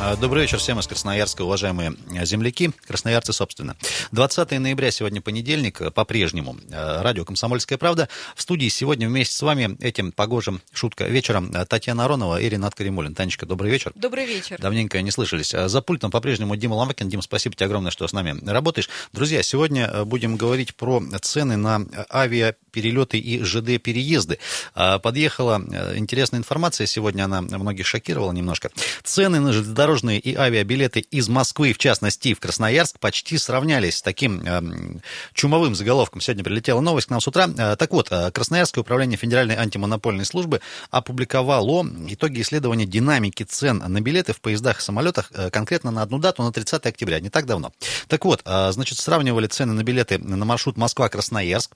А, 0.00 0.14
добрый 0.14 0.42
вечер 0.42 0.58
всем 0.58 0.78
из 0.78 0.86
Красноярска, 0.86 1.42
уважаемые 1.42 1.96
земляки, 2.22 2.70
красноярцы, 2.86 3.32
собственно. 3.32 3.76
20 4.12 4.52
ноября, 4.60 4.92
сегодня 4.92 5.20
понедельник, 5.20 5.92
по-прежнему. 5.92 6.56
А, 6.72 7.02
радио 7.02 7.24
«Комсомольская 7.24 7.78
правда». 7.78 8.08
В 8.36 8.42
студии 8.42 8.68
сегодня 8.68 9.08
вместе 9.08 9.34
с 9.34 9.42
вами 9.42 9.76
этим 9.80 10.12
погожим 10.12 10.62
шутка 10.72 11.08
вечером 11.08 11.52
Татьяна 11.68 12.04
Аронова 12.04 12.40
и 12.40 12.48
Ренат 12.48 12.76
Каримулин. 12.76 13.16
Танечка, 13.16 13.44
добрый 13.44 13.72
вечер. 13.72 13.90
Добрый 13.96 14.24
вечер. 14.24 14.56
Давненько 14.60 15.02
не 15.02 15.10
слышались. 15.10 15.52
А, 15.52 15.68
за 15.68 15.82
пультом 15.82 16.12
по-прежнему 16.12 16.54
Дима 16.54 16.74
Ломакин. 16.74 17.08
Дима, 17.08 17.22
спасибо 17.22 17.56
тебе 17.56 17.66
огромное, 17.66 17.90
что 17.90 18.06
с 18.06 18.12
нами 18.12 18.38
работаешь. 18.48 18.88
Друзья, 19.12 19.42
сегодня 19.42 20.04
будем 20.04 20.36
говорить 20.36 20.76
про 20.76 21.02
цены 21.22 21.56
на 21.56 21.84
авиаперелеты 22.08 23.18
и 23.18 23.42
ЖД-переезды. 23.42 24.38
Подъехала 24.74 25.60
интересная 25.96 26.38
информация 26.38 26.86
сегодня, 26.86 27.24
она 27.24 27.42
многих 27.42 27.84
шокировала 27.84 28.30
немножко. 28.30 28.70
Цены 29.02 29.40
на 29.40 29.52
железнодорожные 29.52 29.87
железнодорожные 29.88 30.18
и 30.18 30.34
авиабилеты 30.34 31.00
из 31.00 31.28
Москвы, 31.28 31.72
в 31.72 31.78
частности, 31.78 32.34
в 32.34 32.40
Красноярск, 32.40 32.98
почти 32.98 33.38
сравнялись 33.38 33.96
с 33.96 34.02
таким 34.02 34.42
э, 34.44 35.00
чумовым 35.32 35.74
заголовком. 35.74 36.20
Сегодня 36.20 36.44
прилетела 36.44 36.80
новость 36.80 37.08
к 37.08 37.10
нам 37.10 37.20
с 37.20 37.28
утра. 37.28 37.48
Э, 37.56 37.76
так 37.76 37.92
вот, 37.92 38.08
э, 38.10 38.30
Красноярское 38.30 38.82
управление 38.82 39.16
Федеральной 39.16 39.56
антимонопольной 39.56 40.24
службы 40.24 40.60
опубликовало 40.90 41.86
итоги 42.08 42.40
исследования 42.40 42.86
динамики 42.86 43.42
цен 43.42 43.82
на 43.86 44.00
билеты 44.00 44.32
в 44.32 44.40
поездах 44.40 44.78
и 44.78 44.82
самолетах 44.82 45.30
э, 45.34 45.50
конкретно 45.50 45.90
на 45.90 46.02
одну 46.02 46.18
дату, 46.18 46.42
на 46.42 46.52
30 46.52 46.86
октября, 46.86 47.20
не 47.20 47.30
так 47.30 47.46
давно. 47.46 47.72
Так 48.08 48.24
вот, 48.24 48.42
э, 48.44 48.72
значит, 48.72 48.98
сравнивали 48.98 49.46
цены 49.46 49.72
на 49.72 49.82
билеты 49.82 50.18
на 50.18 50.44
маршрут 50.44 50.76
Москва-Красноярск. 50.76 51.74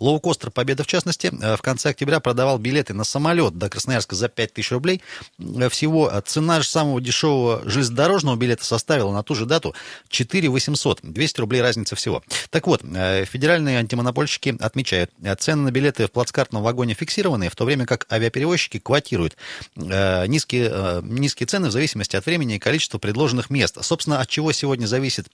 Лоукостер 0.00 0.50
«Победа», 0.50 0.84
в 0.84 0.86
частности, 0.86 1.30
э, 1.40 1.56
в 1.56 1.62
конце 1.62 1.90
октября 1.90 2.20
продавал 2.20 2.58
билеты 2.58 2.94
на 2.94 3.04
самолет 3.04 3.58
до 3.58 3.68
Красноярска 3.68 4.14
за 4.14 4.28
5000 4.28 4.72
рублей. 4.72 5.02
Э, 5.38 5.68
всего 5.68 6.12
цена 6.24 6.60
же 6.60 6.68
самого 6.68 7.00
дешевого 7.00 7.62
железнодорожного 7.64 8.36
билета 8.36 8.64
составила 8.64 9.12
на 9.12 9.22
ту 9.22 9.34
же 9.34 9.46
дату 9.46 9.74
4 10.08 10.48
800. 10.48 11.00
200 11.02 11.40
рублей 11.40 11.62
разница 11.62 11.96
всего. 11.96 12.22
Так 12.50 12.66
вот, 12.66 12.82
э, 12.84 13.24
федеральные 13.24 13.78
антимонопольщики 13.78 14.56
отмечают, 14.60 15.10
э, 15.22 15.34
цены 15.36 15.62
на 15.62 15.70
билеты 15.70 16.06
в 16.06 16.12
плацкартном 16.12 16.62
вагоне 16.62 16.94
фиксированные, 16.94 17.50
в 17.50 17.56
то 17.56 17.64
время 17.64 17.86
как 17.86 18.06
авиаперевозчики 18.12 18.78
квотируют 18.78 19.36
э, 19.76 20.26
низкие, 20.26 21.02
низкие 21.02 21.46
цены 21.46 21.68
в 21.68 21.72
зависимости 21.72 22.16
от 22.16 22.26
времени 22.26 22.56
и 22.56 22.58
количества 22.58 22.98
предложенных 22.98 23.50
мест. 23.50 23.78
Собственно, 23.82 24.20
от 24.20 24.28
чего 24.28 24.52
сегодня 24.52 24.86
зависит 24.86 25.28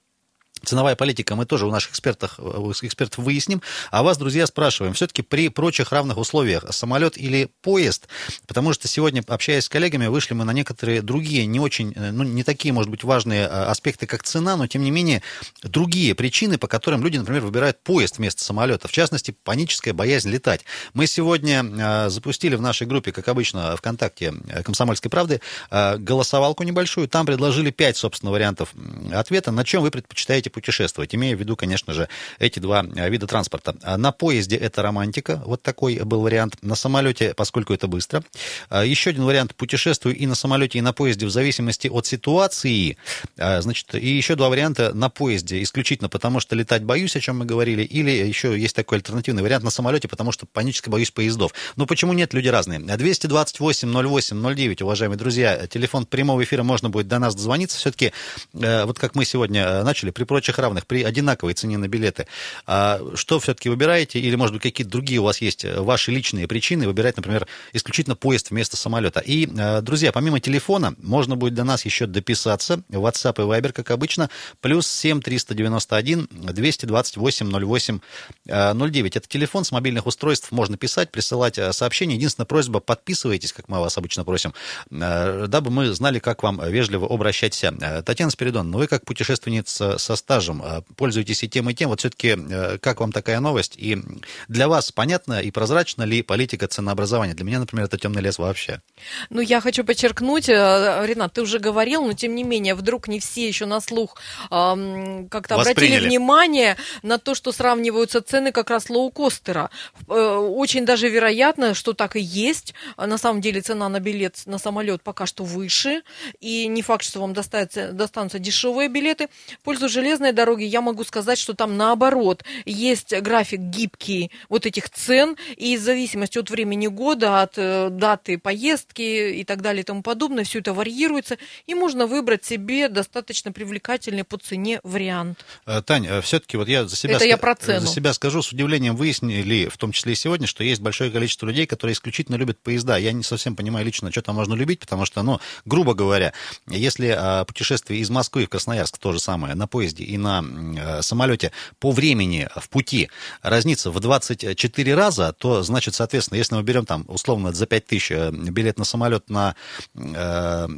Ценовая 0.64 0.94
политика 0.94 1.34
мы 1.36 1.46
тоже 1.46 1.66
у 1.66 1.70
наших 1.70 1.92
экспертов, 1.92 2.38
у 2.38 2.72
экспертов 2.72 3.24
выясним. 3.24 3.62
А 3.90 4.02
вас, 4.02 4.18
друзья, 4.18 4.46
спрашиваем, 4.46 4.94
все-таки 4.94 5.22
при 5.22 5.48
прочих 5.48 5.92
равных 5.92 6.18
условиях 6.18 6.64
самолет 6.70 7.16
или 7.16 7.50
поезд? 7.62 8.08
Потому 8.46 8.72
что 8.72 8.86
сегодня, 8.86 9.22
общаясь 9.26 9.64
с 9.64 9.68
коллегами, 9.68 10.06
вышли 10.06 10.34
мы 10.34 10.44
на 10.44 10.52
некоторые 10.52 11.02
другие, 11.02 11.46
не 11.46 11.60
очень, 11.60 11.92
э, 11.96 12.10
ну, 12.10 12.24
не 12.24 12.44
такие, 12.44 12.72
может 12.72 12.90
быть, 12.90 13.04
важные 13.04 13.46
а, 13.46 13.70
аспекты, 13.70 14.06
как 14.06 14.22
цена, 14.22 14.56
но, 14.56 14.66
тем 14.66 14.82
не 14.82 14.90
менее, 14.90 15.22
другие 15.62 16.14
причины, 16.14 16.58
по 16.58 16.68
которым 16.68 17.02
люди, 17.02 17.16
например, 17.16 17.42
выбирают 17.42 17.82
поезд 17.82 18.18
вместо 18.18 18.44
самолета. 18.44 18.88
В 18.88 18.92
частности, 18.92 19.34
паническая 19.44 19.94
боязнь 19.94 20.30
летать. 20.30 20.64
Мы 20.94 21.06
сегодня 21.06 22.08
запустили 22.08 22.56
в 22.56 22.60
нашей 22.60 22.86
группе, 22.86 23.12
как 23.12 23.28
обычно, 23.28 23.76
ВКонтакте 23.76 24.34
э, 24.48 24.62
«Комсомольской 24.62 25.10
правды» 25.10 25.40
голосовалку 25.70 26.62
небольшую. 26.62 27.08
Там 27.08 27.26
предложили 27.26 27.70
пять, 27.70 27.96
собственно, 27.96 28.32
вариантов 28.32 28.72
ответа, 29.12 29.52
на 29.52 29.64
чем 29.64 29.82
вы 29.82 29.90
предпочитаете 29.90 30.49
путешествовать, 30.50 31.14
имея 31.14 31.36
в 31.36 31.40
виду, 31.40 31.56
конечно 31.56 31.94
же, 31.94 32.08
эти 32.38 32.58
два 32.58 32.84
э, 32.84 33.10
вида 33.10 33.26
транспорта. 33.26 33.76
А 33.82 33.96
на 33.96 34.12
поезде 34.12 34.56
это 34.56 34.82
романтика, 34.82 35.42
вот 35.46 35.62
такой 35.62 36.00
был 36.00 36.20
вариант. 36.20 36.56
На 36.62 36.74
самолете, 36.74 37.34
поскольку 37.34 37.72
это 37.72 37.88
быстро. 37.88 38.22
А 38.68 38.84
еще 38.84 39.10
один 39.10 39.24
вариант, 39.24 39.54
путешествую 39.54 40.16
и 40.16 40.26
на 40.26 40.34
самолете, 40.34 40.78
и 40.78 40.82
на 40.82 40.92
поезде 40.92 41.26
в 41.26 41.30
зависимости 41.30 41.88
от 41.88 42.06
ситуации. 42.06 42.96
Значит, 43.36 43.94
и 43.94 44.08
еще 44.08 44.34
два 44.34 44.48
варианта 44.48 44.92
на 44.94 45.08
поезде, 45.08 45.62
исключительно 45.62 46.08
потому, 46.08 46.40
что 46.40 46.56
летать 46.56 46.84
боюсь, 46.84 47.16
о 47.16 47.20
чем 47.20 47.38
мы 47.38 47.44
говорили, 47.44 47.82
или 47.82 48.10
еще 48.10 48.58
есть 48.58 48.76
такой 48.76 48.98
альтернативный 48.98 49.42
вариант 49.42 49.64
на 49.64 49.70
самолете, 49.70 50.08
потому 50.08 50.32
что 50.32 50.46
панически 50.46 50.88
боюсь 50.88 51.10
поездов. 51.10 51.52
Но 51.76 51.86
почему 51.86 52.12
нет, 52.12 52.34
люди 52.34 52.48
разные. 52.48 52.80
228 52.80 53.90
08 53.90 54.54
09, 54.54 54.82
уважаемые 54.82 55.18
друзья, 55.18 55.66
телефон 55.66 56.06
прямого 56.06 56.42
эфира, 56.42 56.62
можно 56.62 56.90
будет 56.90 57.08
до 57.08 57.18
нас 57.18 57.34
дозвониться. 57.34 57.78
Все-таки, 57.78 58.12
э, 58.54 58.84
вот 58.84 58.98
как 58.98 59.14
мы 59.14 59.24
сегодня 59.24 59.62
э, 59.62 59.82
начали, 59.82 60.10
при 60.10 60.24
прочих 60.40 60.58
равных, 60.58 60.86
при 60.86 61.02
одинаковой 61.02 61.52
цене 61.52 61.76
на 61.76 61.86
билеты, 61.86 62.26
а 62.66 62.98
что 63.14 63.38
все-таки 63.40 63.68
выбираете? 63.68 64.18
Или, 64.18 64.36
может 64.36 64.54
быть, 64.54 64.62
какие-то 64.62 64.90
другие 64.90 65.20
у 65.20 65.24
вас 65.24 65.42
есть 65.42 65.66
э, 65.66 65.78
ваши 65.78 66.10
личные 66.10 66.48
причины 66.48 66.86
выбирать, 66.86 67.18
например, 67.18 67.46
исключительно 67.74 68.16
поезд 68.16 68.50
вместо 68.50 68.78
самолета? 68.78 69.20
И, 69.20 69.46
э, 69.46 69.82
друзья, 69.82 70.12
помимо 70.12 70.40
телефона, 70.40 70.94
можно 71.02 71.36
будет 71.36 71.52
до 71.52 71.64
нас 71.64 71.84
еще 71.84 72.06
дописаться. 72.06 72.82
WhatsApp 72.88 73.34
и 73.36 73.60
Viber, 73.60 73.72
как 73.72 73.90
обычно, 73.90 74.30
плюс 74.62 74.86
7 74.86 75.20
391 75.20 76.28
228 76.30 77.50
08 77.50 78.00
09. 78.46 79.16
Это 79.16 79.28
телефон 79.28 79.64
с 79.64 79.72
мобильных 79.72 80.06
устройств. 80.06 80.52
Можно 80.52 80.78
писать, 80.78 81.10
присылать 81.10 81.58
э, 81.58 81.70
сообщения. 81.74 82.14
Единственная 82.14 82.46
просьба, 82.46 82.80
подписывайтесь, 82.80 83.52
как 83.52 83.68
мы 83.68 83.78
вас 83.80 83.98
обычно 83.98 84.24
просим, 84.24 84.54
дабы 84.90 85.70
мы 85.70 85.92
знали, 85.92 86.18
как 86.18 86.42
вам 86.42 86.60
вежливо 86.66 87.06
обращаться. 87.06 87.72
Татьяна 88.06 88.30
Спиридон, 88.30 88.70
ну 88.70 88.78
вы 88.78 88.86
как 88.86 89.04
путешественница 89.04 89.98
со 89.98 90.16
стажем, 90.30 90.62
а, 90.62 90.82
пользуетесь 90.96 91.42
и 91.42 91.48
тем, 91.48 91.68
и 91.70 91.74
тем. 91.74 91.88
Вот 91.88 91.98
все-таки 91.98 92.36
э, 92.38 92.78
как 92.78 93.00
вам 93.00 93.10
такая 93.10 93.40
новость? 93.40 93.74
И 93.76 93.98
для 94.46 94.68
вас 94.68 94.92
понятно 94.92 95.40
и 95.40 95.50
прозрачна 95.50 96.04
ли 96.04 96.22
политика 96.22 96.68
ценообразования? 96.68 97.34
Для 97.34 97.44
меня, 97.44 97.58
например, 97.58 97.86
это 97.86 97.98
темный 97.98 98.22
лес 98.22 98.38
вообще. 98.38 98.80
Ну, 99.28 99.40
я 99.40 99.60
хочу 99.60 99.82
подчеркнуть, 99.82 100.48
э, 100.48 101.02
Ренат, 101.04 101.32
ты 101.32 101.42
уже 101.42 101.58
говорил, 101.58 102.04
но 102.04 102.12
тем 102.12 102.36
не 102.36 102.44
менее, 102.44 102.76
вдруг 102.76 103.08
не 103.08 103.18
все 103.18 103.48
еще 103.48 103.66
на 103.66 103.80
слух 103.80 104.14
как-то 104.50 105.56
обратили 105.56 105.98
внимание 105.98 106.76
на 107.02 107.18
то, 107.18 107.34
что 107.34 107.50
сравниваются 107.50 108.20
цены 108.20 108.52
как 108.52 108.70
раз 108.70 108.88
лоукостера. 108.88 109.70
Э, 110.06 110.36
очень 110.36 110.84
даже 110.86 111.08
вероятно, 111.08 111.74
что 111.74 111.92
так 111.92 112.14
и 112.14 112.20
есть. 112.20 112.74
На 112.96 113.18
самом 113.18 113.40
деле 113.40 113.62
цена 113.62 113.88
на 113.88 113.98
билет 113.98 114.42
на 114.46 114.58
самолет 114.58 115.02
пока 115.02 115.26
что 115.26 115.42
выше, 115.42 116.02
и 116.40 116.68
не 116.68 116.82
факт, 116.82 117.04
что 117.04 117.20
вам 117.20 117.32
достанутся, 117.32 117.90
достанутся 117.92 118.38
дешевые 118.38 118.88
билеты. 118.88 119.28
Пользу 119.64 119.88
железной 119.88 120.19
железной 120.20 120.32
дороги 120.32 120.64
я 120.64 120.80
могу 120.80 121.04
сказать, 121.04 121.38
что 121.38 121.54
там 121.54 121.76
наоборот 121.76 122.44
есть 122.66 123.14
график 123.20 123.60
гибкий 123.60 124.30
вот 124.48 124.66
этих 124.66 124.90
цен, 124.90 125.36
и 125.56 125.76
в 125.76 125.80
зависимости 125.80 126.38
от 126.38 126.50
времени 126.50 126.88
года, 126.88 127.42
от 127.42 127.54
э, 127.56 127.88
даты 127.90 128.38
поездки 128.38 129.32
и 129.40 129.44
так 129.44 129.62
далее 129.62 129.82
и 129.82 129.84
тому 129.84 130.02
подобное, 130.02 130.44
все 130.44 130.58
это 130.58 130.74
варьируется, 130.74 131.38
и 131.66 131.74
можно 131.74 132.06
выбрать 132.06 132.44
себе 132.44 132.88
достаточно 132.88 133.52
привлекательный 133.52 134.24
по 134.24 134.36
цене 134.36 134.80
вариант. 134.82 135.38
Э, 135.66 135.82
Таня, 135.82 136.10
э, 136.10 136.20
все-таки 136.20 136.56
вот 136.56 136.68
я 136.68 136.86
за 136.86 136.96
себя, 136.96 137.16
это 137.16 137.24
я 137.24 137.38
про 137.38 137.54
цену. 137.54 137.80
за 137.80 137.86
себя 137.86 138.12
скажу, 138.12 138.42
с 138.42 138.52
удивлением 138.52 138.96
выяснили, 138.96 139.68
в 139.68 139.78
том 139.78 139.92
числе 139.92 140.12
и 140.12 140.16
сегодня, 140.16 140.46
что 140.46 140.62
есть 140.64 140.82
большое 140.82 141.10
количество 141.10 141.46
людей, 141.46 141.66
которые 141.66 141.94
исключительно 141.94 142.36
любят 142.36 142.58
поезда. 142.58 142.98
Я 142.98 143.12
не 143.12 143.22
совсем 143.22 143.56
понимаю 143.56 143.86
лично, 143.86 144.10
что 144.10 144.22
там 144.22 144.36
можно 144.36 144.54
любить, 144.54 144.80
потому 144.80 145.06
что, 145.06 145.22
ну, 145.22 145.40
грубо 145.64 145.94
говоря, 145.94 146.32
если 146.68 147.14
а, 147.16 147.44
путешествие 147.44 148.00
из 148.00 148.10
Москвы 148.10 148.44
в 148.44 148.48
Красноярск 148.48 148.98
то 148.98 149.12
же 149.12 149.20
самое 149.20 149.54
на 149.54 149.66
поезде 149.66 149.99
и 150.02 150.18
на 150.18 150.42
э, 150.42 151.02
самолете 151.02 151.52
по 151.78 151.90
времени 151.90 152.48
в 152.56 152.68
пути 152.68 153.10
разнится 153.42 153.90
в 153.90 154.00
24 154.00 154.94
раза, 154.94 155.32
то, 155.32 155.62
значит, 155.62 155.94
соответственно, 155.94 156.38
если 156.38 156.54
мы 156.54 156.62
берем 156.62 156.86
там, 156.86 157.04
условно, 157.08 157.52
за 157.52 157.66
5 157.66 157.86
тысяч 157.86 158.10
э, 158.10 158.30
билет 158.30 158.78
на 158.78 158.84
самолет 158.84 159.28
на, 159.28 159.54
э, 159.94 160.68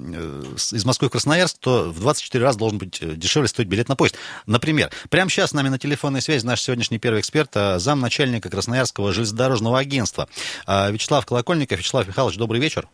из 0.72 0.84
Москвы 0.84 1.08
в 1.08 1.12
Красноярск, 1.12 1.58
то 1.58 1.90
в 1.90 2.00
24 2.00 2.44
раза 2.44 2.58
должен 2.58 2.78
быть 2.78 3.00
дешевле 3.18 3.48
стоить 3.48 3.68
билет 3.68 3.88
на 3.88 3.96
поезд. 3.96 4.16
Например, 4.46 4.90
прямо 5.10 5.30
сейчас 5.30 5.50
с 5.50 5.52
нами 5.52 5.68
на 5.68 5.78
телефонной 5.78 6.22
связи 6.22 6.44
наш 6.44 6.60
сегодняшний 6.62 6.98
первый 6.98 7.20
эксперт, 7.20 7.54
замначальника 7.76 8.48
Красноярского 8.50 9.12
железнодорожного 9.12 9.78
агентства 9.78 10.28
Вячеслав 10.66 11.26
Колокольников. 11.26 11.78
Вячеслав 11.78 12.06
Михайлович, 12.06 12.36
добрый 12.38 12.60
вечер. 12.60 12.88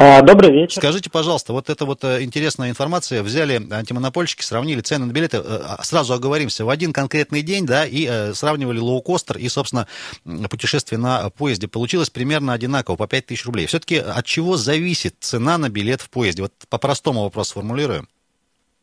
А, 0.00 0.22
добрый 0.22 0.50
вечер. 0.50 0.80
Скажите, 0.80 1.08
пожалуйста, 1.08 1.52
вот 1.52 1.70
эта 1.70 1.84
вот 1.84 2.02
э, 2.02 2.24
интересная 2.24 2.68
информация. 2.68 3.22
Взяли 3.22 3.60
антимонопольщики, 3.72 4.42
сравнили 4.42 4.80
цены 4.80 5.06
на 5.06 5.12
билеты. 5.12 5.36
Э, 5.36 5.40
а, 5.78 5.82
сразу 5.84 6.14
оговоримся, 6.14 6.64
в 6.64 6.68
один 6.68 6.92
конкретный 6.92 7.42
день, 7.42 7.64
да, 7.64 7.84
и 7.84 8.06
э, 8.10 8.32
сравнивали 8.32 8.78
лоукостер 8.78 9.36
и, 9.38 9.48
собственно, 9.48 9.86
путешествие 10.50 10.98
на 10.98 11.30
поезде. 11.30 11.68
Получилось 11.68 12.10
примерно 12.10 12.54
одинаково, 12.54 12.96
по 12.96 13.06
5 13.06 13.26
тысяч 13.26 13.46
рублей. 13.46 13.66
Все-таки 13.66 13.96
от 13.98 14.24
чего 14.24 14.56
зависит 14.56 15.14
цена 15.20 15.58
на 15.58 15.68
билет 15.68 16.00
в 16.00 16.10
поезде? 16.10 16.42
Вот 16.42 16.52
по-простому 16.68 17.22
вопрос 17.22 17.50
сформулируем. 17.50 18.08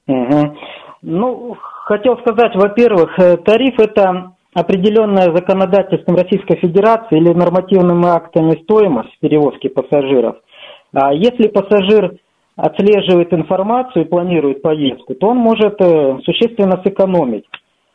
Угу. 0.07 0.57
Ну, 1.01 1.57
хотел 1.85 2.17
сказать, 2.19 2.55
во-первых, 2.55 3.15
тариф– 3.43 3.75
это 3.79 4.31
определенная 4.53 5.35
законодательством 5.35 6.15
Российской 6.15 6.57
Федерации 6.57 7.17
или 7.17 7.33
нормативными 7.33 8.07
актами 8.07 8.61
стоимость 8.63 9.19
перевозки 9.19 9.67
пассажиров– 9.67 10.37
если 11.13 11.47
пассажир 11.47 12.15
отслеживает 12.55 13.33
информацию 13.33 14.05
и 14.05 14.07
планирует 14.07 14.61
поездку, 14.61 15.15
то 15.15 15.29
он 15.29 15.37
может 15.37 15.81
э, 15.81 16.19
существенно 16.23 16.81
сэкономить. 16.83 17.45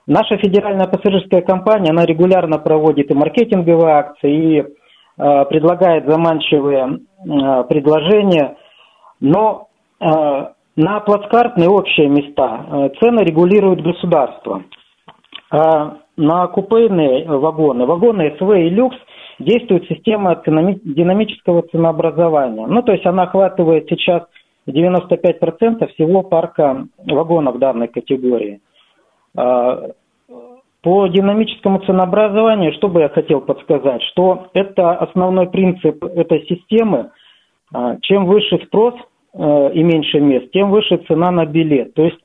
Наша 0.06 0.38
федеральная 0.38 0.86
пассажирская 0.86 1.42
компания, 1.42 1.90
она 1.90 2.04
регулярно 2.06 2.58
проводит 2.58 3.10
и 3.10 3.14
маркетинговые 3.14 3.94
акции, 3.94 4.58
и 4.58 4.64
предлагает 5.16 6.06
заманчивые 6.06 7.00
предложения, 7.70 8.56
но 9.18 9.68
на 9.98 11.00
плацкартные 11.00 11.70
общие 11.70 12.08
места 12.08 12.90
цены 13.00 13.20
регулирует 13.20 13.82
государство. 13.82 14.62
А 15.50 15.96
на 16.16 16.46
купейные 16.48 17.26
вагоны, 17.26 17.86
вагоны 17.86 18.36
СВ 18.38 18.58
и 18.58 18.68
люкс 18.68 18.96
действует 19.38 19.86
система 19.88 20.42
динамического 20.44 21.62
ценообразования. 21.62 22.66
Ну, 22.66 22.82
то 22.82 22.92
есть 22.92 23.06
она 23.06 23.24
охватывает 23.24 23.86
сейчас 23.88 24.24
95% 24.68 25.86
всего 25.94 26.22
парка 26.22 26.86
вагонов 26.98 27.58
данной 27.58 27.88
категории. 27.88 28.60
А, 29.36 29.90
по 30.82 31.06
динамическому 31.08 31.80
ценообразованию, 31.80 32.72
что 32.74 32.88
бы 32.88 33.00
я 33.00 33.08
хотел 33.08 33.40
подсказать, 33.40 34.02
что 34.12 34.48
это 34.54 34.92
основной 34.92 35.48
принцип 35.48 36.04
этой 36.04 36.46
системы. 36.46 37.10
А, 37.74 37.96
чем 38.02 38.26
выше 38.26 38.58
спрос 38.66 38.94
э, 39.34 39.70
и 39.74 39.82
меньше 39.82 40.20
мест, 40.20 40.50
тем 40.52 40.70
выше 40.70 40.98
цена 41.08 41.30
на 41.30 41.44
билет. 41.44 41.94
То 41.94 42.04
есть 42.04 42.18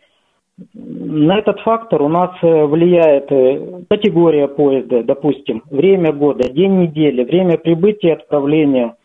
на 0.73 1.39
этот 1.39 1.59
фактор 1.61 2.01
у 2.01 2.09
нас 2.09 2.31
э, 2.41 2.65
влияет 2.65 3.31
э, 3.31 3.83
категория 3.89 4.47
поезда, 4.47 5.03
допустим, 5.03 5.63
время 5.69 6.11
года, 6.11 6.49
день 6.49 6.81
недели, 6.81 7.23
время 7.23 7.57
прибытия 7.57 8.09
и 8.09 8.13
отправления, 8.13 8.95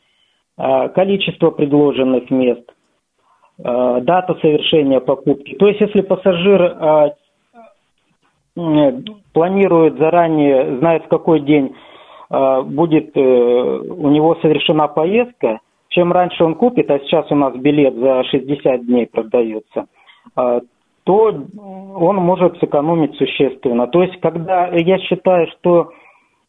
а, 0.58 0.88
количество 0.88 1.50
предложенных 1.50 2.30
мест, 2.30 2.64
а, 3.62 4.00
дата 4.00 4.34
совершения 4.40 5.00
покупки. 5.00 5.54
То 5.56 5.68
есть, 5.68 5.80
если 5.80 6.00
пассажир 6.00 6.62
а, 6.62 7.14
планирует 9.34 9.98
заранее, 9.98 10.78
знает, 10.78 11.04
в 11.04 11.08
какой 11.08 11.40
день 11.40 11.74
будет 12.28 13.16
э, 13.16 13.20
у 13.20 14.08
него 14.08 14.34
совершена 14.36 14.88
поездка, 14.88 15.60
чем 15.90 16.10
раньше 16.10 16.42
он 16.42 16.56
купит, 16.56 16.90
а 16.90 16.98
сейчас 17.00 17.30
у 17.30 17.36
нас 17.36 17.54
билет 17.54 17.94
за 17.94 18.24
60 18.24 18.86
дней 18.86 19.06
продается, 19.06 19.86
то 21.06 21.26
он 21.26 22.16
может 22.16 22.58
сэкономить 22.58 23.14
существенно. 23.14 23.86
То 23.86 24.02
есть, 24.02 24.18
когда 24.20 24.66
я 24.66 24.98
считаю, 24.98 25.46
что 25.52 25.92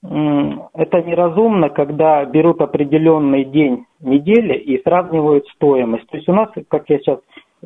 это 0.02 1.02
неразумно, 1.04 1.70
когда 1.70 2.26
берут 2.26 2.60
определенный 2.62 3.46
день 3.46 3.86
недели 4.00 4.58
и 4.58 4.82
сравнивают 4.82 5.46
стоимость. 5.56 6.08
То 6.08 6.18
есть 6.18 6.28
у 6.28 6.34
нас, 6.34 6.50
как 6.70 6.90
я 6.90 6.98
сейчас 6.98 7.20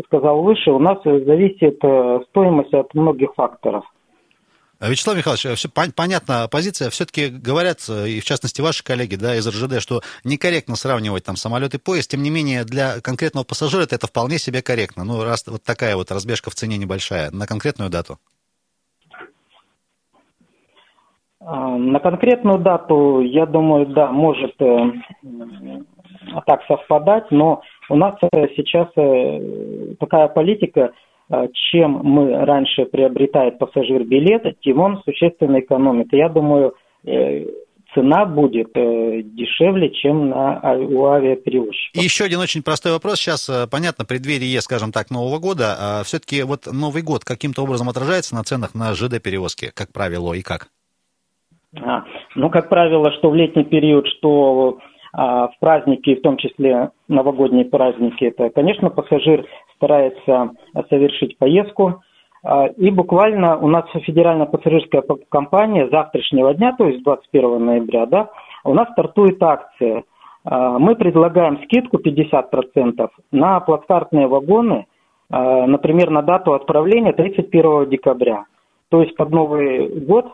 сказал 0.05 0.41
выше, 0.41 0.71
у 0.71 0.79
нас 0.79 0.97
зависит 1.03 1.79
э, 1.83 2.19
стоимость 2.29 2.73
от 2.73 2.93
многих 2.93 3.33
факторов. 3.35 3.85
А, 4.81 4.89
Вячеслав 4.89 5.15
Михайлович, 5.15 5.45
все 5.59 5.69
понятна 5.69 6.47
позиция. 6.51 6.89
Все-таки 6.89 7.27
говорят, 7.27 7.87
и 7.87 8.19
в 8.19 8.25
частности 8.25 8.61
ваши 8.61 8.83
коллеги 8.83 9.15
да, 9.15 9.35
из 9.35 9.47
РЖД, 9.47 9.79
что 9.79 10.01
некорректно 10.23 10.75
сравнивать 10.75 11.23
там 11.23 11.35
самолет 11.35 11.75
и 11.75 11.77
поезд. 11.77 12.09
Тем 12.09 12.23
не 12.23 12.31
менее, 12.31 12.63
для 12.63 12.99
конкретного 12.99 13.45
пассажира 13.45 13.83
это 13.83 14.07
вполне 14.07 14.39
себе 14.39 14.63
корректно. 14.63 15.03
Ну, 15.03 15.23
раз 15.23 15.45
вот 15.47 15.61
такая 15.63 15.95
вот 15.95 16.11
разбежка 16.11 16.49
в 16.49 16.55
цене 16.55 16.77
небольшая 16.77 17.29
на 17.29 17.45
конкретную 17.45 17.91
дату. 17.91 18.17
А, 21.41 21.77
на 21.77 21.99
конкретную 21.99 22.57
дату, 22.57 23.21
я 23.21 23.45
думаю, 23.45 23.85
да, 23.85 24.11
может 24.11 24.59
э, 24.59 24.93
так 26.47 26.61
совпадать, 26.67 27.29
но 27.29 27.61
у 27.87 27.95
нас 27.95 28.15
э, 28.21 28.47
сейчас 28.55 28.87
э, 28.95 29.95
такая 29.99 30.27
политика, 30.27 30.91
чем 31.71 32.01
мы 32.03 32.45
раньше 32.45 32.85
приобретает 32.85 33.57
пассажир 33.59 34.03
билет, 34.03 34.43
тем 34.61 34.79
он 34.79 35.01
существенно 35.03 35.59
экономит. 35.59 36.07
Я 36.11 36.29
думаю, 36.29 36.73
э, 37.05 37.45
цена 37.93 38.25
будет 38.25 38.71
э, 38.75 39.21
дешевле, 39.23 39.89
чем 39.91 40.29
на, 40.29 40.59
а, 40.59 40.73
у 40.77 41.05
авиаперевозчиков. 41.05 42.01
И 42.01 42.03
еще 42.03 42.25
один 42.25 42.39
очень 42.39 42.63
простой 42.63 42.91
вопрос. 42.91 43.19
Сейчас, 43.19 43.49
э, 43.49 43.67
понятно, 43.69 44.05
преддверие, 44.05 44.61
скажем 44.61 44.91
так, 44.91 45.09
Нового 45.11 45.39
года. 45.39 45.75
А 45.79 46.03
все-таки 46.03 46.43
вот 46.43 46.67
Новый 46.71 47.01
год 47.01 47.23
каким-то 47.23 47.63
образом 47.63 47.89
отражается 47.89 48.35
на 48.35 48.43
ценах 48.43 48.75
на 48.75 48.93
ЖД-перевозки, 48.93 49.71
как 49.73 49.91
правило, 49.91 50.33
и 50.33 50.41
как? 50.41 50.67
А, 51.81 52.03
ну, 52.35 52.49
как 52.49 52.69
правило, 52.69 53.11
что 53.13 53.29
в 53.29 53.35
летний 53.35 53.63
период, 53.63 54.05
что 54.07 54.79
а, 54.79 54.90
в 55.13 55.53
праздники, 55.59 56.15
в 56.15 56.21
том 56.21 56.37
числе 56.37 56.91
новогодние 57.09 57.65
праздники, 57.65 58.25
это, 58.25 58.49
конечно, 58.49 58.89
пассажир 58.89 59.45
старается 59.75 60.51
совершить 60.89 61.37
поездку. 61.37 62.01
А, 62.43 62.67
и 62.67 62.89
буквально 62.89 63.57
у 63.57 63.67
нас 63.67 63.85
федеральная 64.05 64.45
пассажирская 64.45 65.03
компания 65.29 65.89
завтрашнего 65.89 66.53
дня, 66.53 66.73
то 66.77 66.85
есть 66.85 67.03
21 67.03 67.63
ноября, 67.63 68.05
да, 68.05 68.29
у 68.63 68.73
нас 68.73 68.89
стартует 68.91 69.41
акция. 69.41 70.03
А, 70.43 70.79
мы 70.79 70.95
предлагаем 70.95 71.61
скидку 71.63 71.97
50% 71.97 73.09
на 73.31 73.59
плацкартные 73.59 74.27
вагоны, 74.27 74.85
например, 75.29 76.09
на 76.09 76.23
дату 76.23 76.51
отправления 76.53 77.13
31 77.13 77.89
декабря. 77.89 78.43
То 78.89 79.01
есть 79.01 79.15
под 79.15 79.29
Новый 79.29 79.87
год 80.01 80.25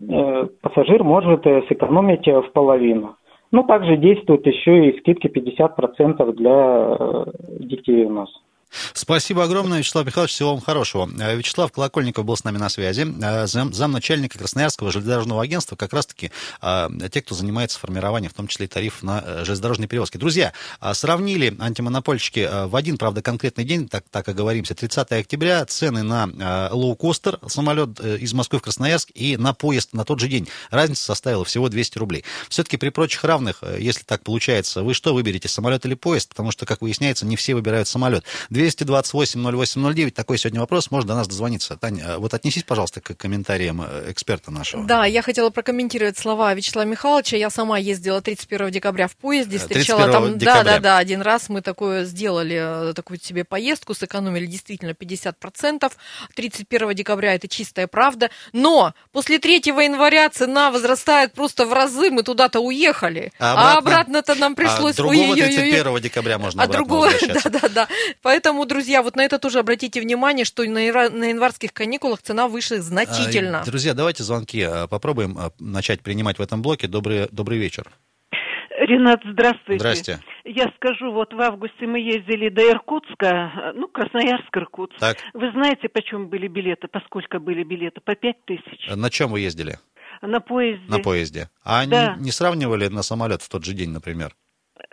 э, 0.00 0.46
пассажир 0.60 1.04
может 1.04 1.46
э, 1.46 1.62
сэкономить 1.68 2.26
в 2.26 2.50
половину. 2.52 3.14
Ну, 3.56 3.62
также 3.62 3.96
действуют 3.96 4.46
еще 4.46 4.90
и 4.90 5.00
скидки 5.00 5.28
50% 5.28 6.30
для 6.34 6.96
э, 7.00 7.24
детей 7.60 8.04
у 8.04 8.10
нас. 8.10 8.28
Спасибо 8.92 9.44
огромное, 9.44 9.78
Вячеслав 9.78 10.06
Михайлович. 10.06 10.32
Всего 10.32 10.50
вам 10.50 10.60
хорошего. 10.60 11.08
Э, 11.18 11.36
Вячеслав 11.36 11.72
Колокольников 11.72 12.24
был 12.24 12.36
с 12.36 12.44
нами 12.44 12.58
на 12.58 12.68
связи. 12.68 13.06
Э, 13.22 13.46
зам, 13.46 13.72
замначальника 13.72 14.38
Красноярского 14.38 14.92
железнодорожного 14.92 15.42
агентства, 15.42 15.76
как 15.76 15.92
раз-таки 15.92 16.30
э, 16.62 16.88
те, 17.10 17.22
кто 17.22 17.34
занимается 17.34 17.78
формированием, 17.78 18.30
в 18.30 18.34
том 18.34 18.48
числе 18.48 18.66
и 18.66 18.68
тарифов 18.68 19.02
на 19.02 19.44
железнодорожные 19.44 19.88
перевозки. 19.88 20.16
Друзья, 20.16 20.52
сравнили 20.92 21.56
антимонопольщики 21.58 22.66
в 22.66 22.74
один, 22.76 22.98
правда, 22.98 23.22
конкретный 23.22 23.64
день, 23.64 23.88
так, 23.88 24.04
так 24.10 24.26
говоримся, 24.26 24.74
30 24.74 25.12
октября, 25.12 25.64
цены 25.66 26.02
на 26.02 26.68
лоукостер, 26.72 27.38
самолет 27.46 28.00
из 28.00 28.32
Москвы 28.32 28.58
в 28.58 28.62
Красноярск 28.62 29.10
и 29.14 29.36
на 29.36 29.54
поезд 29.54 29.92
на 29.92 30.04
тот 30.04 30.20
же 30.20 30.28
день. 30.28 30.48
Разница 30.70 31.04
составила 31.04 31.44
всего 31.44 31.68
200 31.68 31.98
рублей. 31.98 32.24
Все-таки 32.48 32.76
при 32.76 32.90
прочих 32.90 33.22
равных, 33.24 33.62
если 33.78 34.02
так 34.02 34.22
получается, 34.22 34.82
вы 34.82 34.94
что 34.94 35.14
выберете, 35.14 35.48
самолет 35.48 35.84
или 35.86 35.94
поезд? 35.94 36.30
Потому 36.30 36.50
что, 36.50 36.66
как 36.66 36.82
выясняется, 36.82 37.26
не 37.26 37.36
все 37.36 37.54
выбирают 37.54 37.88
самолет. 37.88 38.24
228-08-09. 38.56 40.10
Такой 40.10 40.38
сегодня 40.38 40.60
вопрос. 40.60 40.90
Можно 40.90 41.08
до 41.08 41.14
нас 41.14 41.28
дозвониться. 41.28 41.76
Таня, 41.76 42.04
э, 42.04 42.16
вот 42.16 42.34
отнесись, 42.34 42.62
пожалуйста, 42.62 43.00
к 43.00 43.14
комментариям 43.14 43.82
э, 43.82 44.10
эксперта 44.10 44.50
нашего. 44.50 44.84
Да, 44.84 45.04
я 45.04 45.22
хотела 45.22 45.50
прокомментировать 45.50 46.18
слова 46.18 46.54
Вячеслава 46.54 46.86
Михайловича. 46.86 47.36
Я 47.36 47.50
сама 47.50 47.78
ездила 47.78 48.20
31 48.20 48.70
декабря 48.70 49.08
в 49.08 49.16
поезде, 49.16 49.58
встречала 49.58 50.10
там... 50.10 50.38
Декабря. 50.38 50.64
Да, 50.64 50.70
да, 50.72 50.78
да, 50.80 50.98
один 50.98 51.22
раз 51.22 51.48
мы 51.48 51.60
такое 51.60 52.04
сделали, 52.04 52.90
э, 52.90 52.94
такую 52.94 53.20
себе 53.20 53.44
поездку, 53.44 53.94
сэкономили 53.94 54.46
действительно 54.46 54.90
50%. 54.90 55.92
31 56.34 56.94
декабря 56.94 57.34
это 57.34 57.48
чистая 57.48 57.86
правда. 57.86 58.30
Но 58.52 58.94
после 59.12 59.38
3 59.38 59.56
января 59.66 60.28
цена 60.30 60.70
возрастает 60.70 61.32
просто 61.32 61.66
в 61.66 61.72
разы, 61.72 62.10
мы 62.10 62.22
туда-то 62.22 62.60
уехали. 62.60 63.32
А, 63.38 63.76
обратно... 63.78 64.22
то 64.22 64.34
нам 64.34 64.52
а 64.52 64.56
пришлось... 64.56 64.94
А 64.94 64.96
другого 64.96 65.34
31 65.34 66.00
декабря 66.00 66.38
можно 66.38 66.62
а 66.62 66.66
другого, 66.66 67.10
да, 67.28 67.50
да, 67.50 67.68
да. 67.68 67.88
Поэтому 68.22 68.45
Поэтому, 68.46 68.64
друзья, 68.64 69.02
вот 69.02 69.16
на 69.16 69.24
это 69.24 69.40
тоже 69.40 69.58
обратите 69.58 70.00
внимание, 70.00 70.44
что 70.44 70.62
на 70.62 70.78
январских 70.78 71.72
каникулах 71.72 72.22
цена 72.22 72.46
выше 72.46 72.76
значительно. 72.76 73.62
А, 73.62 73.64
друзья, 73.64 73.92
давайте 73.92 74.22
звонки 74.22 74.62
а, 74.62 74.86
попробуем 74.86 75.36
а, 75.36 75.50
начать 75.58 76.00
принимать 76.00 76.38
в 76.38 76.42
этом 76.42 76.62
блоке. 76.62 76.86
Добрый, 76.86 77.26
добрый 77.32 77.58
вечер. 77.58 77.90
Ренат, 78.78 79.20
здравствуйте. 79.24 79.80
Здрасте. 79.80 80.20
Я 80.44 80.72
скажу, 80.76 81.10
вот 81.10 81.32
в 81.32 81.40
августе 81.40 81.88
мы 81.88 81.98
ездили 81.98 82.48
до 82.48 82.70
Иркутска, 82.70 83.72
ну, 83.74 83.88
Красноярск, 83.88 84.56
Иркутск. 84.56 85.00
Так. 85.00 85.16
Вы 85.34 85.50
знаете, 85.50 85.88
почем 85.88 86.28
были 86.28 86.46
билеты, 86.46 86.86
поскольку 86.86 87.40
были 87.40 87.64
билеты? 87.64 88.00
По 88.00 88.14
пять 88.14 88.44
тысяч. 88.44 88.86
На 88.94 89.10
чем 89.10 89.32
вы 89.32 89.40
ездили? 89.40 89.80
На 90.22 90.38
поезде. 90.38 90.84
На 90.86 91.00
поезде. 91.00 91.50
А 91.64 91.84
да. 91.84 92.14
не, 92.14 92.26
не 92.26 92.30
сравнивали 92.30 92.86
на 92.86 93.02
самолет 93.02 93.42
в 93.42 93.48
тот 93.48 93.64
же 93.64 93.72
день, 93.72 93.90
например? 93.90 94.36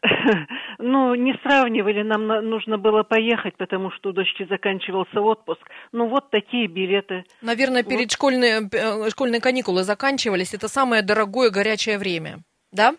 Ну, 0.79 1.15
не 1.15 1.33
сравнивали, 1.43 2.03
нам 2.03 2.27
нужно 2.27 2.77
было 2.77 3.03
поехать, 3.03 3.55
потому 3.57 3.91
что 3.91 4.09
у 4.09 4.13
дочки 4.13 4.45
заканчивался 4.49 5.21
отпуск. 5.21 5.61
Ну, 5.91 6.07
вот 6.07 6.29
такие 6.31 6.67
билеты. 6.67 7.25
Наверное, 7.41 7.83
перед 7.83 8.05
вот. 8.05 8.11
школьные, 8.11 8.69
э, 8.71 9.09
школьные 9.09 9.41
каникулы 9.41 9.83
заканчивались. 9.83 10.53
Это 10.53 10.67
самое 10.67 11.01
дорогое 11.01 11.49
горячее 11.49 11.97
время, 11.97 12.39
да? 12.71 12.95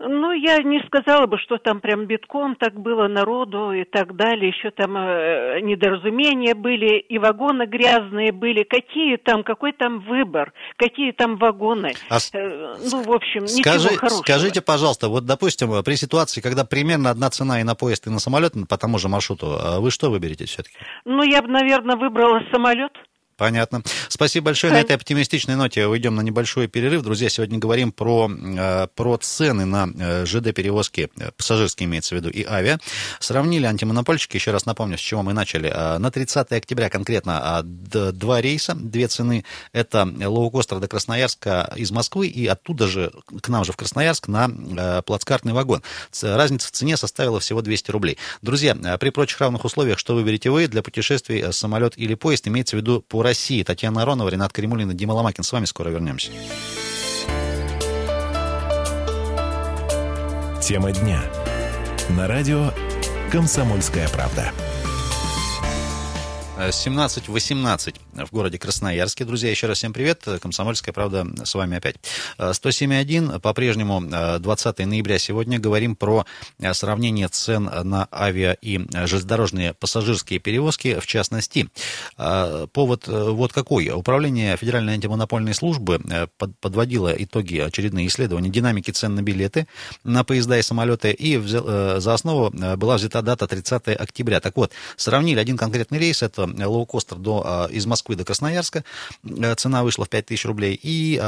Ну, 0.00 0.32
я 0.32 0.58
не 0.62 0.84
сказала 0.86 1.26
бы, 1.26 1.38
что 1.38 1.58
там 1.58 1.80
прям 1.80 2.06
битком 2.06 2.56
так 2.56 2.74
было 2.74 3.06
народу 3.06 3.72
и 3.72 3.84
так 3.84 4.16
далее. 4.16 4.48
Еще 4.48 4.72
там 4.72 4.96
э, 4.96 5.60
недоразумения 5.60 6.54
были, 6.54 6.98
и 6.98 7.18
вагоны 7.18 7.66
грязные 7.66 8.32
были. 8.32 8.64
Какие 8.64 9.16
там, 9.18 9.44
какой 9.44 9.72
там 9.72 10.00
выбор, 10.00 10.52
какие 10.76 11.12
там 11.12 11.36
вагоны. 11.36 11.92
А 12.10 12.18
э, 12.32 12.74
ну, 12.90 13.02
в 13.02 13.12
общем, 13.12 13.46
скажи, 13.46 13.88
ничего 13.88 13.98
хорошего. 13.98 14.22
Скажите, 14.22 14.62
пожалуйста, 14.62 15.08
вот, 15.08 15.26
допустим, 15.26 15.82
при 15.84 15.94
ситуации, 15.94 16.40
когда 16.40 16.64
примерно 16.64 17.10
одна 17.10 17.30
цена 17.30 17.60
и 17.60 17.62
на 17.62 17.76
поезд, 17.76 18.08
и 18.08 18.10
на 18.10 18.18
самолет 18.18 18.54
по 18.68 18.76
тому 18.76 18.98
же 18.98 19.08
маршруту, 19.08 19.46
э, 19.46 19.78
вы 19.78 19.92
что 19.92 20.10
выберете 20.10 20.46
все-таки? 20.46 20.76
Ну, 21.04 21.22
я 21.22 21.40
бы, 21.40 21.48
наверное, 21.48 21.96
выбрала 21.96 22.42
самолет. 22.52 22.92
Понятно. 23.36 23.82
Спасибо 24.08 24.46
большое. 24.46 24.72
На 24.72 24.80
этой 24.80 24.94
оптимистичной 24.94 25.56
ноте 25.56 25.86
уйдем 25.86 26.14
на 26.14 26.20
небольшой 26.20 26.68
перерыв. 26.68 27.02
Друзья, 27.02 27.28
сегодня 27.28 27.58
говорим 27.58 27.90
про, 27.90 28.30
э, 28.30 28.86
про 28.94 29.16
цены 29.16 29.64
на 29.64 29.88
э, 29.98 30.24
ЖД-перевозки, 30.24 31.10
э, 31.18 31.30
пассажирские 31.36 31.86
имеется 31.86 32.14
в 32.14 32.18
виду, 32.18 32.30
и 32.30 32.44
авиа. 32.44 32.78
Сравнили 33.18 33.66
антимонопольщики, 33.66 34.36
еще 34.36 34.52
раз 34.52 34.66
напомню, 34.66 34.98
с 34.98 35.00
чего 35.00 35.22
мы 35.22 35.32
начали. 35.32 35.68
На 35.98 36.10
30 36.10 36.52
октября 36.52 36.88
конкретно 36.90 37.62
два 37.64 38.40
рейса, 38.40 38.74
две 38.74 39.08
цены. 39.08 39.44
Это 39.72 40.04
лоукостер 40.04 40.78
до 40.78 40.86
Красноярска 40.86 41.72
из 41.76 41.90
Москвы 41.90 42.28
и 42.28 42.46
оттуда 42.46 42.86
же, 42.86 43.12
к 43.40 43.48
нам 43.48 43.64
же 43.64 43.72
в 43.72 43.76
Красноярск, 43.76 44.28
на 44.28 45.02
плацкартный 45.02 45.52
вагон. 45.52 45.82
Разница 46.22 46.68
в 46.68 46.70
цене 46.70 46.96
составила 46.96 47.40
всего 47.40 47.62
200 47.62 47.90
рублей. 47.90 48.18
Друзья, 48.42 48.74
при 48.98 49.10
прочих 49.10 49.40
равных 49.40 49.64
условиях, 49.64 49.98
что 49.98 50.14
выберете 50.14 50.50
вы 50.50 50.68
для 50.68 50.82
путешествий, 50.82 51.52
самолет 51.52 51.94
или 51.96 52.14
поезд, 52.14 52.46
имеется 52.46 52.76
в 52.76 52.80
виду 52.80 53.00
по 53.00 53.23
России. 53.24 53.62
Татьяна 53.64 54.02
Аронова, 54.02 54.28
Ренат 54.28 54.52
Каримулин 54.52 54.90
и 54.92 54.94
Дима 54.94 55.12
Ломакин. 55.12 55.42
С 55.42 55.52
вами 55.52 55.64
скоро 55.64 55.88
вернемся. 55.88 56.30
Тема 60.62 60.92
дня. 60.92 61.20
На 62.10 62.28
радио 62.28 62.72
«Комсомольская 63.32 64.08
правда». 64.08 64.52
17-18 66.56 67.96
в 68.26 68.30
городе 68.30 68.58
Красноярске. 68.58 69.24
Друзья, 69.24 69.50
еще 69.50 69.66
раз 69.66 69.78
всем 69.78 69.92
привет. 69.92 70.24
Комсомольская 70.40 70.92
правда 70.92 71.26
с 71.42 71.52
вами 71.56 71.78
опять. 71.78 71.96
107.1. 72.38 73.40
По-прежнему 73.40 74.00
20 74.38 74.78
ноября 74.86 75.18
сегодня 75.18 75.58
говорим 75.58 75.96
про 75.96 76.24
сравнение 76.72 77.26
цен 77.26 77.64
на 77.64 78.06
авиа 78.12 78.52
и 78.62 78.78
железнодорожные 78.92 79.74
пассажирские 79.74 80.38
перевозки 80.38 81.00
в 81.00 81.06
частности. 81.06 81.68
Повод 82.16 83.08
вот 83.08 83.52
какой. 83.52 83.90
Управление 83.90 84.56
Федеральной 84.56 84.94
антимонопольной 84.94 85.54
службы 85.54 86.00
подводило 86.60 87.12
итоги 87.16 87.58
очередные 87.58 88.06
исследования 88.06 88.50
динамики 88.50 88.92
цен 88.92 89.16
на 89.16 89.22
билеты 89.22 89.66
на 90.04 90.22
поезда 90.22 90.56
и 90.58 90.62
самолеты, 90.62 91.10
и 91.10 91.36
за 91.36 92.14
основу 92.14 92.50
была 92.76 92.94
взята 92.94 93.22
дата 93.22 93.48
30 93.48 93.88
октября. 93.88 94.38
Так 94.38 94.56
вот, 94.56 94.70
сравнили 94.96 95.40
один 95.40 95.56
конкретный 95.56 95.98
рейс, 95.98 96.22
это 96.22 96.43
лоукостер 96.46 97.18
до, 97.18 97.42
а, 97.44 97.66
из 97.70 97.86
Москвы 97.86 98.16
до 98.16 98.24
Красноярска. 98.24 98.84
Э, 99.24 99.54
цена 99.54 99.82
вышла 99.82 100.04
в 100.04 100.08
5000 100.08 100.44
рублей. 100.46 100.78
И 100.82 101.18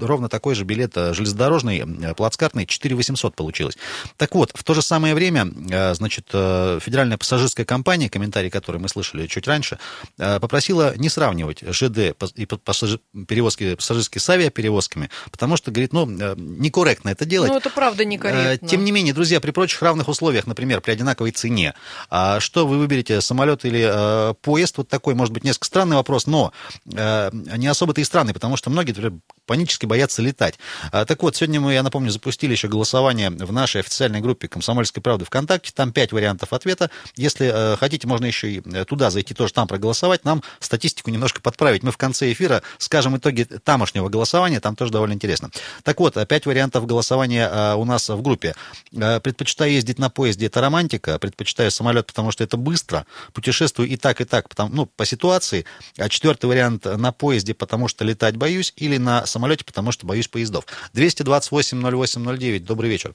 ровно 0.00 0.28
такой 0.28 0.54
же 0.54 0.64
билет 0.64 0.96
э, 0.96 1.14
железнодорожный, 1.14 1.78
э, 1.78 2.14
плацкартный, 2.14 2.66
4 2.66 2.94
800 2.94 3.34
получилось. 3.34 3.76
Так 4.16 4.34
вот, 4.34 4.52
в 4.54 4.64
то 4.64 4.74
же 4.74 4.82
самое 4.82 5.14
время, 5.14 5.48
значит, 5.94 6.28
Федеральная 6.28 7.18
пассажирская 7.18 7.66
компания, 7.66 8.08
комментарий, 8.08 8.50
который 8.50 8.80
мы 8.80 8.88
слышали 8.88 9.26
чуть 9.26 9.46
раньше, 9.46 9.78
попросила 10.16 10.94
не 10.96 11.08
сравнивать 11.08 11.62
ЖД 11.62 12.14
и 12.34 12.46
пассажир, 12.46 13.00
перевозки 13.26 13.74
пассажирские 13.74 14.20
с 14.20 14.30
авиаперевозками, 14.30 15.10
потому 15.30 15.56
что, 15.56 15.70
говорит, 15.70 15.92
ну, 15.92 16.06
некорректно 16.06 17.10
это 17.10 17.24
делать. 17.24 17.50
Ну, 17.50 17.56
это 17.56 17.70
правда 17.70 18.04
некорректно. 18.04 18.68
Тем 18.68 18.84
не 18.84 18.92
менее, 18.92 19.14
друзья, 19.14 19.40
при 19.40 19.50
прочих 19.50 19.80
равных 19.82 20.08
условиях, 20.08 20.46
например, 20.46 20.80
при 20.80 20.92
одинаковой 20.92 21.30
цене, 21.32 21.74
а 22.10 22.40
что 22.40 22.66
вы 22.66 22.78
выберете, 22.78 23.20
самолет 23.20 23.64
или 23.64 24.34
поезд 24.40 24.78
вот 24.78 24.88
такой, 24.88 25.14
может 25.14 25.32
быть, 25.32 25.44
несколько 25.44 25.66
странный 25.66 25.96
вопрос, 25.96 26.26
но 26.26 26.52
э, 26.92 27.30
не 27.32 27.66
особо-то 27.66 28.00
и 28.00 28.04
странный, 28.04 28.34
потому 28.34 28.56
что 28.56 28.70
многие 28.70 28.92
например, 28.92 29.20
панически 29.46 29.86
боятся 29.86 30.22
летать. 30.22 30.58
А, 30.92 31.04
так 31.04 31.22
вот, 31.22 31.34
сегодня 31.34 31.60
мы, 31.60 31.72
я 31.72 31.82
напомню, 31.82 32.10
запустили 32.10 32.52
еще 32.52 32.68
голосование 32.68 33.30
в 33.30 33.52
нашей 33.52 33.80
официальной 33.80 34.20
группе 34.20 34.46
«Комсомольской 34.46 35.02
правды» 35.02 35.24
ВКонтакте. 35.24 35.72
Там 35.74 35.92
пять 35.92 36.12
вариантов 36.12 36.52
ответа. 36.52 36.90
Если 37.16 37.50
э, 37.52 37.76
хотите, 37.76 38.06
можно 38.06 38.26
еще 38.26 38.52
и 38.52 38.62
э, 38.64 38.84
туда 38.84 39.10
зайти, 39.10 39.34
тоже 39.34 39.52
там 39.52 39.66
проголосовать. 39.66 40.24
Нам 40.24 40.42
статистику 40.60 41.10
немножко 41.10 41.40
подправить. 41.40 41.82
Мы 41.82 41.90
в 41.90 41.96
конце 41.96 42.30
эфира 42.30 42.62
скажем 42.76 43.16
итоги 43.16 43.44
тамошнего 43.44 44.08
голосования. 44.08 44.60
Там 44.60 44.76
тоже 44.76 44.92
довольно 44.92 45.14
интересно. 45.14 45.50
Так 45.82 45.98
вот, 46.00 46.14
пять 46.28 46.46
вариантов 46.46 46.86
голосования 46.86 47.74
у 47.74 47.84
нас 47.84 48.08
в 48.08 48.20
группе. 48.22 48.54
Предпочитаю 48.90 49.72
ездить 49.72 49.98
на 49.98 50.10
поезде, 50.10 50.46
это 50.46 50.60
романтика. 50.60 51.18
Предпочитаю 51.18 51.70
самолет, 51.70 52.06
потому 52.06 52.30
что 52.32 52.44
это 52.44 52.56
быстро. 52.56 53.06
Путешествую 53.32 53.88
и 53.88 53.96
так, 53.96 54.20
и 54.20 54.24
так, 54.28 54.48
потому, 54.48 54.70
ну, 54.74 54.86
по 54.86 55.04
ситуации. 55.04 55.64
А 55.98 56.08
четвертый 56.08 56.46
вариант 56.46 56.84
на 56.84 57.12
поезде, 57.12 57.54
потому 57.54 57.88
что 57.88 58.04
летать 58.04 58.36
боюсь, 58.36 58.72
или 58.76 58.98
на 58.98 59.26
самолете, 59.26 59.64
потому 59.64 59.92
что 59.92 60.06
боюсь 60.06 60.28
поездов. 60.28 60.64
228-08-09, 60.94 62.60
добрый 62.60 62.90
вечер. 62.90 63.14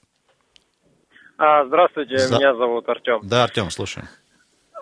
А, 1.37 1.65
здравствуйте, 1.65 2.17
За... 2.17 2.35
меня 2.35 2.55
зовут 2.55 2.87
Артем. 2.87 3.19
Да, 3.23 3.43
Артем, 3.43 3.69
слушаю. 3.69 4.07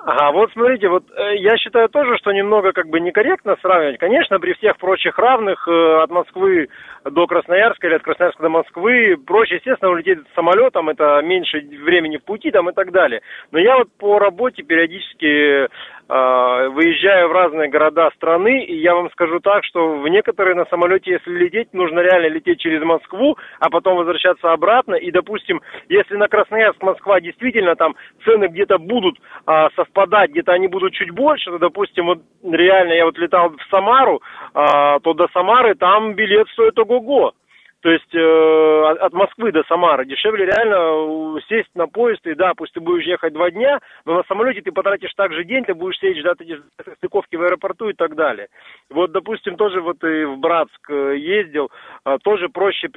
Ага, 0.03 0.31
вот 0.31 0.51
смотрите, 0.51 0.87
вот 0.89 1.03
э, 1.11 1.37
я 1.37 1.57
считаю 1.57 1.87
тоже, 1.87 2.17
что 2.17 2.31
немного 2.31 2.71
как 2.71 2.87
бы 2.87 2.99
некорректно 2.99 3.55
сравнивать. 3.61 3.99
Конечно, 3.99 4.39
при 4.39 4.53
всех 4.53 4.77
прочих 4.77 5.17
равных 5.19 5.67
э, 5.67 6.01
от 6.01 6.09
Москвы 6.09 6.69
до 7.05 7.27
Красноярска 7.27 7.85
или 7.85 7.95
от 7.95 8.01
Красноярска 8.01 8.41
до 8.41 8.49
Москвы 8.49 9.15
проще, 9.23 9.55
естественно, 9.55 9.91
улететь 9.91 10.17
самолетом, 10.33 10.89
это 10.89 11.21
меньше 11.21 11.59
времени 11.59 12.17
в 12.17 12.23
пути 12.23 12.49
там 12.49 12.67
и 12.69 12.73
так 12.73 12.91
далее. 12.91 13.21
Но 13.51 13.59
я 13.59 13.77
вот 13.77 13.89
по 13.97 14.17
работе 14.17 14.63
периодически 14.63 15.69
выезжаю 16.11 17.29
в 17.29 17.31
разные 17.31 17.69
города 17.69 18.09
страны, 18.15 18.65
и 18.65 18.75
я 18.75 18.95
вам 18.95 19.09
скажу 19.11 19.39
так, 19.39 19.63
что 19.63 19.99
в 19.99 20.07
некоторые 20.09 20.55
на 20.55 20.65
самолете, 20.65 21.11
если 21.11 21.31
лететь, 21.31 21.73
нужно 21.73 21.99
реально 22.01 22.27
лететь 22.27 22.59
через 22.59 22.83
Москву, 22.83 23.37
а 23.59 23.69
потом 23.69 23.95
возвращаться 23.95 24.51
обратно. 24.51 24.95
И, 24.95 25.09
допустим, 25.11 25.61
если 25.87 26.15
на 26.17 26.27
Красноярск, 26.27 26.83
Москва 26.83 27.21
действительно 27.21 27.75
там 27.75 27.95
цены 28.25 28.47
где-то 28.47 28.77
будут 28.77 29.17
а, 29.45 29.69
совпадать, 29.75 30.31
где-то 30.31 30.51
они 30.51 30.67
будут 30.67 30.93
чуть 30.93 31.11
больше, 31.11 31.49
то, 31.49 31.59
допустим, 31.59 32.07
вот 32.07 32.19
реально 32.43 32.93
я 32.93 33.05
вот 33.05 33.17
летал 33.17 33.49
в 33.49 33.69
Самару, 33.69 34.21
а, 34.53 34.99
то 34.99 35.13
до 35.13 35.27
Самары 35.29 35.75
там 35.75 36.13
билет 36.13 36.47
стоит 36.49 36.77
ого-го. 36.77 37.33
То 37.81 37.89
есть 37.89 38.13
э, 38.13 38.83
от 38.99 39.11
Москвы 39.13 39.51
до 39.51 39.63
Самары 39.63 40.05
дешевле 40.05 40.45
реально 40.45 41.37
э, 41.37 41.41
сесть 41.49 41.73
на 41.73 41.87
поезд, 41.87 42.25
и 42.27 42.35
да, 42.35 42.53
пусть 42.55 42.73
ты 42.73 42.79
будешь 42.79 43.05
ехать 43.05 43.33
два 43.33 43.49
дня, 43.49 43.79
но 44.05 44.17
на 44.17 44.23
самолете 44.23 44.61
ты 44.61 44.71
потратишь 44.71 45.13
также 45.15 45.43
день, 45.43 45.65
ты 45.65 45.73
будешь 45.73 45.97
сидеть 45.97 46.19
ждать 46.19 46.41
эти 46.41 46.59
стыковки 46.97 47.35
в 47.35 47.41
аэропорту 47.41 47.89
и 47.89 47.93
так 47.93 48.15
далее. 48.15 48.47
Вот, 48.91 49.11
допустим, 49.11 49.55
тоже 49.55 49.81
вот 49.81 50.03
и 50.03 50.25
в 50.25 50.37
Братск 50.37 50.89
э, 50.91 51.17
ездил, 51.17 51.71
э, 52.05 52.17
тоже 52.23 52.49
проще 52.49 52.87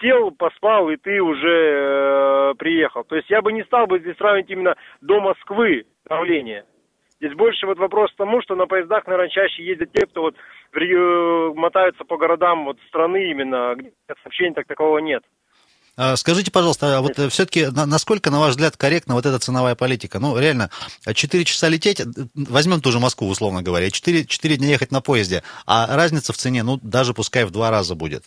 сел, 0.00 0.32
поспал, 0.32 0.90
и 0.90 0.96
ты 0.96 1.20
уже 1.20 2.50
э, 2.50 2.54
приехал. 2.58 3.04
То 3.04 3.14
есть 3.14 3.30
я 3.30 3.42
бы 3.42 3.52
не 3.52 3.62
стал 3.62 3.86
бы 3.86 4.00
здесь 4.00 4.16
сравнивать 4.16 4.50
именно 4.50 4.74
до 5.00 5.20
Москвы 5.20 5.84
направление. 6.04 6.64
Здесь 7.22 7.36
больше 7.36 7.66
вот 7.66 7.78
вопрос 7.78 8.10
к 8.10 8.16
тому, 8.16 8.42
что 8.42 8.56
на 8.56 8.66
поездах, 8.66 9.06
наверное, 9.06 9.28
чаще 9.28 9.62
ездят 9.62 9.92
те, 9.92 10.06
кто 10.06 10.22
вот 10.22 10.34
мотаются 11.54 12.02
по 12.02 12.16
городам 12.16 12.64
вот 12.64 12.78
страны 12.88 13.30
именно, 13.30 13.76
где 13.76 13.92
сообщений 14.24 14.54
так 14.54 14.66
такового 14.66 14.98
нет. 14.98 15.22
А, 15.96 16.16
скажите, 16.16 16.50
пожалуйста, 16.50 16.98
а 16.98 17.00
вот 17.00 17.16
э, 17.20 17.28
все-таки 17.28 17.66
насколько, 17.70 18.32
на 18.32 18.40
ваш 18.40 18.50
взгляд, 18.50 18.76
корректна 18.76 19.14
вот 19.14 19.24
эта 19.24 19.38
ценовая 19.38 19.76
политика? 19.76 20.18
Ну, 20.18 20.36
реально, 20.36 20.70
4 21.06 21.44
часа 21.44 21.68
лететь, 21.68 22.00
э, 22.00 22.04
возьмем 22.34 22.80
ту 22.80 22.90
же 22.90 22.98
Москву, 22.98 23.28
условно 23.28 23.62
говоря, 23.62 23.88
4, 23.88 24.24
4 24.24 24.56
дня 24.56 24.70
ехать 24.70 24.90
на 24.90 25.00
поезде, 25.00 25.44
а 25.64 25.94
разница 25.94 26.32
в 26.32 26.36
цене, 26.36 26.64
ну, 26.64 26.80
даже 26.82 27.14
пускай 27.14 27.44
в 27.44 27.52
два 27.52 27.70
раза 27.70 27.94
будет. 27.94 28.24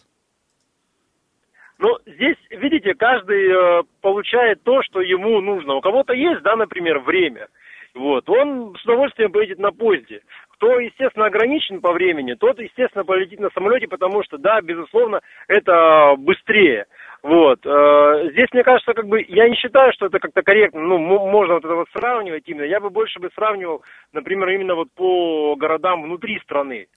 Ну, 1.79 1.97
здесь, 2.05 2.37
видите, 2.49 2.93
каждый 2.93 3.49
э, 3.49 3.83
получает 3.99 4.63
то, 4.63 4.81
что 4.83 5.01
ему 5.01 5.41
нужно. 5.41 5.73
У 5.73 5.81
кого-то 5.81 6.13
есть, 6.13 6.43
да, 6.43 6.55
например, 6.55 6.99
время– 6.99 7.49
вот, 7.95 8.29
он 8.29 8.75
с 8.75 8.83
удовольствием 8.83 9.31
поедет 9.31 9.57
на 9.57 9.71
поезде. 9.71 10.21
Кто, 10.51 10.79
естественно, 10.79 11.25
ограничен 11.25 11.79
по 11.81 11.93
времени, 11.93 12.33
тот, 12.33 12.59
естественно, 12.59 13.05
полетит 13.05 13.39
на 13.39 13.49
самолете, 13.51 13.87
потому 13.87 14.23
что, 14.23 14.37
да, 14.37 14.61
безусловно, 14.61 15.21
это 15.47 16.15
быстрее. 16.17 16.85
Вот. 17.23 17.59
Э, 17.65 18.29
здесь, 18.31 18.47
мне 18.53 18.63
кажется, 18.63 18.93
как 18.93 19.07
бы, 19.07 19.23
я 19.27 19.49
не 19.49 19.55
считаю, 19.55 19.91
что 19.93 20.05
это 20.07 20.19
как-то 20.19 20.43
корректно, 20.43 20.81
ну, 20.81 20.97
можно 20.97 21.55
вот 21.55 21.65
это 21.65 21.75
вот 21.75 21.87
сравнивать 21.91 22.43
именно. 22.47 22.65
Я 22.65 22.79
бы 22.79 22.89
больше 22.89 23.19
бы 23.19 23.29
сравнивал, 23.33 23.81
например, 24.13 24.49
именно 24.49 24.75
вот 24.75 24.89
по 24.95 25.55
городам 25.55 26.03
внутри 26.03 26.39
страны. 26.39 26.87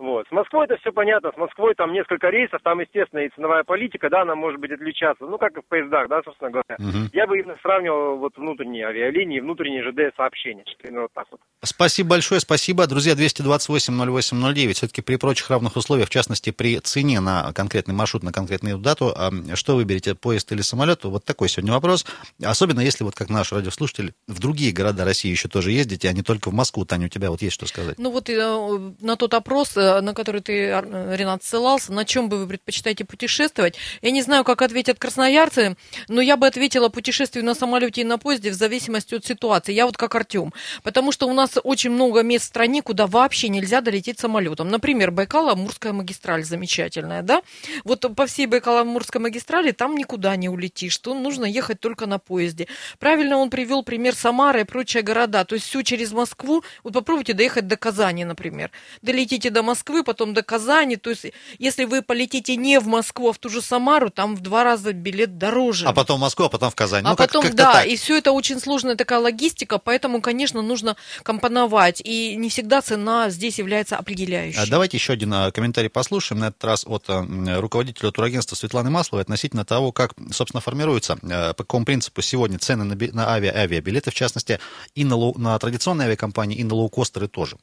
Вот. 0.00 0.26
С 0.28 0.32
Москвой 0.32 0.64
это 0.64 0.78
все 0.78 0.92
понятно. 0.92 1.30
С 1.30 1.36
Москвой 1.36 1.74
там 1.74 1.92
несколько 1.92 2.30
рейсов, 2.30 2.62
там, 2.64 2.80
естественно, 2.80 3.20
и 3.20 3.28
ценовая 3.34 3.64
политика, 3.64 4.08
да, 4.08 4.22
она 4.22 4.34
может 4.34 4.58
быть 4.58 4.72
отличаться. 4.72 5.26
Ну, 5.26 5.36
как 5.36 5.58
и 5.58 5.60
в 5.60 5.66
поездах, 5.66 6.08
да, 6.08 6.22
собственно 6.24 6.50
говоря. 6.50 6.76
Угу. 6.78 7.10
Я 7.12 7.26
бы 7.26 7.38
именно 7.38 7.56
сравнивал 7.60 8.16
вот 8.16 8.32
внутренние 8.38 8.86
авиалинии, 8.86 9.40
внутренние 9.40 9.82
ЖД 9.82 10.16
сообщения. 10.16 10.64
Примерно 10.78 11.02
вот 11.02 11.12
так 11.12 11.26
вот. 11.30 11.40
Спасибо 11.62 12.10
большое, 12.10 12.40
спасибо. 12.40 12.86
Друзья, 12.86 13.12
228-08-09. 13.12 14.72
Все-таки 14.72 15.02
при 15.02 15.16
прочих 15.16 15.50
равных 15.50 15.76
условиях, 15.76 16.08
в 16.08 16.10
частности, 16.10 16.50
при 16.50 16.78
цене 16.78 17.20
на 17.20 17.52
конкретный 17.52 17.94
маршрут, 17.94 18.22
на 18.22 18.32
конкретную 18.32 18.78
дату, 18.78 19.14
что 19.54 19.76
выберете, 19.76 20.14
поезд 20.14 20.50
или 20.52 20.62
самолет? 20.62 21.04
Вот 21.04 21.26
такой 21.26 21.50
сегодня 21.50 21.74
вопрос. 21.74 22.06
Особенно 22.42 22.80
если, 22.80 23.04
вот 23.04 23.14
как 23.14 23.28
наш 23.28 23.52
радиослушатель, 23.52 24.14
в 24.26 24.40
другие 24.40 24.72
города 24.72 25.04
России 25.04 25.30
еще 25.30 25.48
тоже 25.48 25.72
ездите, 25.72 26.08
а 26.08 26.12
не 26.14 26.22
только 26.22 26.48
в 26.48 26.54
Москву. 26.54 26.86
Таня, 26.86 27.04
у 27.06 27.08
тебя 27.10 27.30
вот 27.30 27.42
есть 27.42 27.54
что 27.54 27.66
сказать? 27.66 27.98
Ну 27.98 28.10
вот 28.10 28.30
э, 28.30 28.92
на 29.00 29.16
тот 29.16 29.34
опрос 29.34 29.76
э, 29.76 29.89
на 30.00 30.14
который 30.14 30.40
ты, 30.40 30.68
Ренат, 30.68 31.42
ссылался, 31.42 31.92
на 31.92 32.04
чем 32.04 32.28
бы 32.28 32.38
вы 32.38 32.46
предпочитаете 32.46 33.04
путешествовать. 33.04 33.76
Я 34.02 34.10
не 34.10 34.22
знаю, 34.22 34.44
как 34.44 34.62
ответят 34.62 34.98
красноярцы, 34.98 35.76
но 36.08 36.20
я 36.20 36.36
бы 36.36 36.46
ответила 36.46 36.88
путешествию 36.88 37.44
на 37.44 37.54
самолете 37.54 38.02
и 38.02 38.04
на 38.04 38.18
поезде 38.18 38.50
в 38.50 38.54
зависимости 38.54 39.14
от 39.14 39.24
ситуации. 39.24 39.72
Я 39.72 39.86
вот 39.86 39.96
как 39.96 40.14
Артем. 40.14 40.52
Потому 40.82 41.12
что 41.12 41.26
у 41.26 41.32
нас 41.32 41.58
очень 41.62 41.90
много 41.90 42.22
мест 42.22 42.44
в 42.44 42.48
стране, 42.48 42.82
куда 42.82 43.06
вообще 43.06 43.48
нельзя 43.48 43.80
долететь 43.80 44.20
самолетом. 44.20 44.68
Например, 44.68 45.10
Байкало-Амурская 45.10 45.92
магистраль 45.92 46.44
замечательная, 46.44 47.22
да? 47.22 47.42
Вот 47.84 48.06
по 48.14 48.26
всей 48.26 48.46
Байкало-Амурской 48.46 49.20
магистрали 49.20 49.72
там 49.72 49.96
никуда 49.96 50.36
не 50.36 50.48
улетишь, 50.48 50.92
что 50.92 51.14
нужно 51.14 51.44
ехать 51.44 51.80
только 51.80 52.06
на 52.06 52.18
поезде. 52.18 52.66
Правильно 52.98 53.38
он 53.38 53.50
привел 53.50 53.82
пример 53.82 54.14
Самары 54.14 54.60
и 54.60 54.64
прочие 54.64 55.02
города. 55.02 55.44
То 55.44 55.54
есть 55.54 55.66
все 55.66 55.82
через 55.82 56.12
Москву. 56.12 56.62
Вот 56.84 56.92
попробуйте 56.92 57.32
доехать 57.32 57.66
до 57.66 57.76
Казани, 57.76 58.24
например. 58.24 58.70
Долетите 59.02 59.50
до 59.50 59.62
Москвы, 59.62 59.79
потом 60.04 60.34
до 60.34 60.42
Казани. 60.42 60.96
То 60.96 61.10
есть 61.10 61.26
если 61.58 61.84
вы 61.84 62.02
полетите 62.02 62.56
не 62.56 62.80
в 62.80 62.86
Москву, 62.86 63.30
а 63.30 63.32
в 63.32 63.38
ту 63.38 63.48
же 63.48 63.62
Самару, 63.62 64.10
там 64.10 64.36
в 64.36 64.40
два 64.40 64.64
раза 64.64 64.92
билет 64.92 65.38
дороже. 65.38 65.86
А 65.86 65.92
потом 65.92 66.18
в 66.18 66.20
Москву, 66.20 66.46
а 66.46 66.48
потом 66.48 66.70
в 66.70 66.74
Казань. 66.74 67.04
А 67.04 67.10
ну, 67.10 67.16
потом, 67.16 67.42
как, 67.42 67.54
да, 67.54 67.72
так. 67.72 67.86
и 67.86 67.96
все 67.96 68.18
это 68.18 68.32
очень 68.32 68.60
сложная 68.60 68.96
такая 68.96 69.18
логистика, 69.18 69.78
поэтому, 69.78 70.20
конечно, 70.20 70.62
нужно 70.62 70.96
компоновать. 71.22 72.00
И 72.04 72.36
не 72.36 72.48
всегда 72.48 72.82
цена 72.82 73.30
здесь 73.30 73.58
является 73.58 73.96
определяющей. 73.96 74.58
А 74.58 74.66
давайте 74.66 74.96
еще 74.96 75.12
один 75.12 75.32
а, 75.32 75.50
комментарий 75.50 75.90
послушаем, 75.90 76.40
на 76.40 76.46
этот 76.46 76.64
раз 76.64 76.84
от 76.86 77.04
а, 77.08 77.24
руководителя 77.60 78.10
турагентства 78.10 78.56
Светланы 78.56 78.90
Масловой 78.90 79.22
относительно 79.22 79.64
того, 79.64 79.92
как, 79.92 80.14
собственно, 80.32 80.60
формируются, 80.60 81.18
а, 81.22 81.52
по 81.54 81.64
какому 81.64 81.84
принципу 81.84 82.22
сегодня 82.22 82.58
цены 82.58 82.84
на, 82.84 82.94
на 82.94 83.32
авиа, 83.32 83.52
авиабилеты, 83.54 84.10
в 84.10 84.14
частности, 84.14 84.60
и 84.94 85.04
на, 85.04 85.16
на 85.36 85.58
традиционные 85.58 86.06
авиакомпании, 86.06 86.58
и 86.58 86.64
на 86.64 86.74
лоукостеры 86.74 87.28
тоже. 87.28 87.56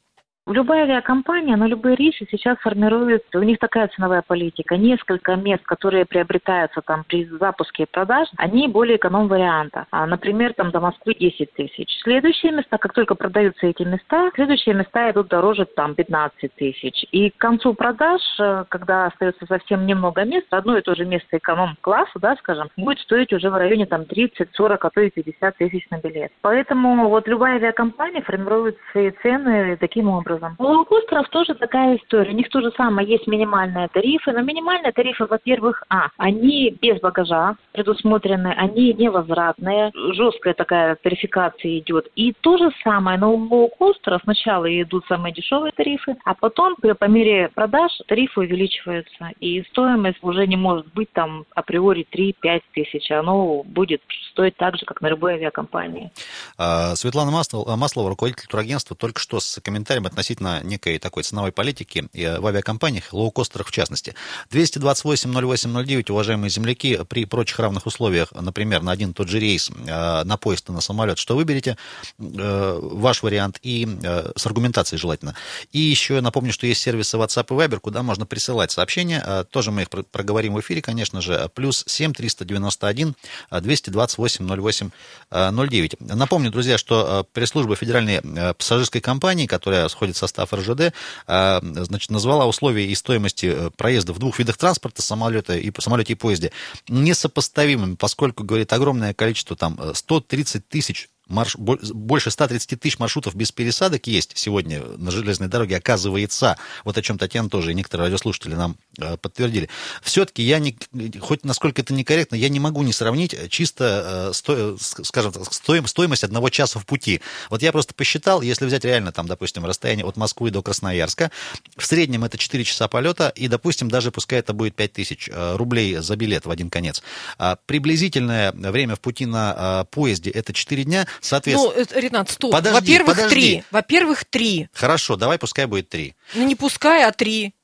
Любая 0.50 0.84
авиакомпания 0.84 1.56
на 1.56 1.66
любые 1.66 1.94
рейсы 1.94 2.26
сейчас 2.30 2.56
формирует, 2.60 3.22
у 3.34 3.42
них 3.42 3.58
такая 3.58 3.88
ценовая 3.88 4.22
политика. 4.26 4.78
Несколько 4.78 5.36
мест, 5.36 5.62
которые 5.64 6.06
приобретаются 6.06 6.80
там 6.80 7.04
при 7.06 7.26
запуске 7.26 7.84
продаж, 7.84 8.28
они 8.38 8.66
более 8.66 8.96
эконом 8.96 9.28
варианта. 9.28 9.84
А, 9.90 10.06
например, 10.06 10.54
там 10.54 10.70
до 10.70 10.80
Москвы 10.80 11.14
10 11.14 11.52
тысяч. 11.52 11.90
Следующие 12.02 12.52
места, 12.52 12.78
как 12.78 12.94
только 12.94 13.14
продаются 13.14 13.66
эти 13.66 13.82
места, 13.82 14.30
следующие 14.34 14.74
места 14.74 15.10
идут 15.10 15.28
дороже 15.28 15.66
там 15.66 15.94
15 15.94 16.54
тысяч. 16.54 17.04
И 17.12 17.28
к 17.28 17.36
концу 17.36 17.74
продаж, 17.74 18.22
э, 18.40 18.64
когда 18.70 19.06
остается 19.06 19.44
совсем 19.44 19.84
немного 19.84 20.24
мест, 20.24 20.46
одно 20.48 20.78
и 20.78 20.82
то 20.82 20.94
же 20.94 21.04
место 21.04 21.36
эконом-класса, 21.36 22.18
да, 22.20 22.36
скажем, 22.36 22.70
будет 22.78 23.00
стоить 23.00 23.34
уже 23.34 23.50
в 23.50 23.54
районе 23.54 23.84
там 23.84 24.06
30, 24.06 24.48
40, 24.54 24.82
а 24.82 24.90
то 24.90 25.00
и 25.02 25.10
50 25.10 25.56
тысяч 25.58 25.86
на 25.90 25.98
билет. 25.98 26.32
Поэтому 26.40 27.10
вот 27.10 27.28
любая 27.28 27.56
авиакомпания 27.56 28.22
формирует 28.22 28.78
свои 28.92 29.10
цены 29.10 29.76
таким 29.76 30.08
образом 30.08 30.37
образом. 30.38 30.56
У 30.58 30.62
лоукостеров 30.62 31.28
тоже 31.28 31.54
такая 31.54 31.96
история. 31.96 32.30
У 32.30 32.34
них 32.34 32.48
то 32.48 32.60
же 32.60 32.72
самое, 32.76 33.08
есть 33.08 33.26
минимальные 33.26 33.88
тарифы, 33.88 34.32
но 34.32 34.40
минимальные 34.40 34.92
тарифы, 34.92 35.26
во-первых, 35.26 35.82
а, 35.88 36.08
они 36.16 36.76
без 36.80 37.00
багажа 37.00 37.56
предусмотрены, 37.72 38.54
они 38.56 38.92
невозвратные, 38.94 39.90
жесткая 40.12 40.54
такая 40.54 40.96
тарификация 40.96 41.78
идет. 41.78 42.08
И 42.14 42.32
то 42.40 42.56
же 42.58 42.70
самое, 42.82 43.18
но 43.18 43.34
у 43.34 43.48
лоукостеров 43.48 44.22
сначала 44.24 44.66
идут 44.82 45.04
самые 45.06 45.32
дешевые 45.32 45.72
тарифы, 45.72 46.16
а 46.24 46.34
потом 46.34 46.76
по 46.76 47.04
мере 47.04 47.50
продаж 47.54 47.92
тарифы 48.06 48.40
увеличиваются, 48.40 49.30
и 49.40 49.62
стоимость 49.70 50.18
уже 50.22 50.46
не 50.46 50.56
может 50.56 50.86
быть 50.94 51.12
там 51.12 51.44
априори 51.54 52.06
3-5 52.12 52.62
тысяч, 52.72 53.10
оно 53.10 53.62
будет 53.64 54.02
стоить 54.30 54.56
так 54.56 54.76
же, 54.76 54.84
как 54.86 55.00
на 55.00 55.08
любой 55.08 55.34
авиакомпании. 55.34 56.10
А, 56.58 56.96
Светлана 56.96 57.30
Маслова, 57.30 58.10
руководитель 58.10 58.48
турагентства, 58.48 58.96
только 58.96 59.20
что 59.20 59.38
с 59.38 59.60
комментарием 59.62 60.06
относительно 60.06 60.60
некой 60.64 60.98
такой 60.98 61.22
ценовой 61.22 61.52
политики 61.52 62.08
в 62.12 62.46
авиакомпаниях, 62.46 63.12
лоукостерах 63.12 63.68
в 63.68 63.70
частности. 63.70 64.14
228-08-09, 64.50 66.10
уважаемые 66.10 66.50
земляки, 66.50 66.98
при 67.08 67.24
прочих 67.26 67.60
равных 67.60 67.86
условиях, 67.86 68.32
например, 68.32 68.82
на 68.82 68.90
один 68.90 69.14
тот 69.14 69.28
же 69.28 69.38
рейс, 69.38 69.70
э, 69.70 70.24
на 70.24 70.36
поезд 70.36 70.68
и 70.68 70.72
на 70.72 70.80
самолет, 70.80 71.18
что 71.18 71.36
выберете, 71.36 71.76
э, 72.18 72.78
ваш 72.82 73.22
вариант, 73.22 73.60
и 73.62 73.86
э, 74.02 74.32
с 74.34 74.46
аргументацией 74.46 74.98
желательно. 74.98 75.36
И 75.72 75.78
еще 75.78 76.16
я 76.16 76.22
напомню, 76.22 76.52
что 76.52 76.66
есть 76.66 76.82
сервисы 76.82 77.16
WhatsApp 77.16 77.46
и 77.50 77.52
Viber, 77.52 77.78
куда 77.78 78.02
можно 78.02 78.26
присылать 78.26 78.72
сообщения, 78.72 79.44
тоже 79.50 79.70
мы 79.70 79.82
их 79.82 79.90
проговорим 80.10 80.54
в 80.54 80.60
эфире, 80.60 80.82
конечно 80.82 81.20
же, 81.20 81.48
плюс 81.54 81.84
7 81.86 82.12
391 82.12 83.14
228 83.50 84.46
08 84.46 84.90
09. 85.30 86.00
Напомню, 86.00 86.47
друзья, 86.50 86.78
что 86.78 87.26
пресс-служба 87.32 87.76
Федеральной 87.76 88.20
пассажирской 88.54 89.00
компании, 89.00 89.46
которая 89.46 89.88
сходит 89.88 90.16
состав 90.16 90.52
РЖД, 90.52 90.92
а, 91.26 91.60
значит, 91.62 92.10
назвала 92.10 92.46
условия 92.46 92.86
и 92.86 92.94
стоимости 92.94 93.46
э, 93.46 93.70
проезда 93.76 94.12
в 94.12 94.18
двух 94.18 94.38
видах 94.38 94.56
транспорта, 94.56 95.02
самолета 95.02 95.56
и, 95.56 95.72
самолете 95.78 96.12
и 96.12 96.16
поезде, 96.16 96.52
несопоставимыми, 96.88 97.94
поскольку, 97.94 98.44
говорит, 98.44 98.72
огромное 98.72 99.14
количество, 99.14 99.56
там, 99.56 99.78
130 99.94 100.56
э, 100.56 100.64
тысяч 100.68 101.08
марш... 101.28 101.56
больше 101.56 102.30
130 102.30 102.80
тысяч 102.80 102.98
маршрутов 102.98 103.34
без 103.34 103.52
пересадок 103.52 104.06
есть 104.06 104.36
сегодня 104.36 104.82
на 104.82 105.10
железной 105.10 105.48
дороге, 105.48 105.76
оказывается. 105.76 106.56
Вот 106.84 106.98
о 106.98 107.02
чем 107.02 107.18
Татьяна 107.18 107.48
тоже 107.48 107.72
и 107.72 107.74
некоторые 107.74 108.06
радиослушатели 108.06 108.54
нам 108.54 108.76
э, 108.98 109.16
подтвердили. 109.16 109.68
Все-таки 110.02 110.42
я, 110.42 110.58
не, 110.58 110.76
хоть 111.20 111.44
насколько 111.44 111.82
это 111.82 111.94
некорректно, 111.94 112.36
я 112.36 112.48
не 112.48 112.60
могу 112.60 112.82
не 112.82 112.92
сравнить 112.92 113.36
чисто, 113.50 114.30
э, 114.30 114.32
сто, 114.34 114.76
скажем 114.78 115.32
так, 115.32 115.52
стоим, 115.52 115.86
стоимость 115.86 116.24
одного 116.24 116.48
часа 116.48 116.78
в 116.78 116.86
пути. 116.86 117.20
Вот 117.50 117.62
я 117.62 117.72
просто 117.72 117.94
посчитал, 117.94 118.42
если 118.42 118.66
взять 118.66 118.84
реально 118.84 119.12
там, 119.12 119.26
допустим, 119.26 119.64
расстояние 119.64 120.06
от 120.06 120.16
Москвы 120.16 120.50
до 120.50 120.62
Красноярска, 120.62 121.30
в 121.76 121.86
среднем 121.86 122.24
это 122.24 122.38
4 122.38 122.64
часа 122.64 122.88
полета, 122.88 123.32
и, 123.34 123.48
допустим, 123.48 123.90
даже 123.90 124.10
пускай 124.10 124.38
это 124.38 124.52
будет 124.52 124.74
5 124.74 124.92
тысяч 124.92 125.28
э, 125.30 125.56
рублей 125.56 125.96
за 125.96 126.16
билет 126.16 126.46
в 126.46 126.50
один 126.50 126.70
конец. 126.70 127.02
А 127.38 127.56
приблизительное 127.66 128.52
время 128.52 128.96
в 128.96 129.00
пути 129.00 129.26
на 129.26 129.84
поезде 129.90 130.30
это 130.30 130.52
4 130.52 130.84
дня, 130.84 131.06
Соответственно... 131.20 131.74
Ну, 131.76 132.00
Ренат, 132.00 132.30
стоп. 132.30 132.52
Подожди, 132.52 132.80
Во-первых, 132.80 133.16
подожди. 133.16 133.34
три. 133.34 133.64
Во-первых, 133.70 134.24
три. 134.24 134.68
Хорошо, 134.72 135.16
давай 135.16 135.38
пускай 135.38 135.66
будет 135.66 135.88
три. 135.88 136.14
Ну, 136.34 136.46
не 136.46 136.54
пускай, 136.54 137.04
а 137.04 137.12
три. 137.12 137.54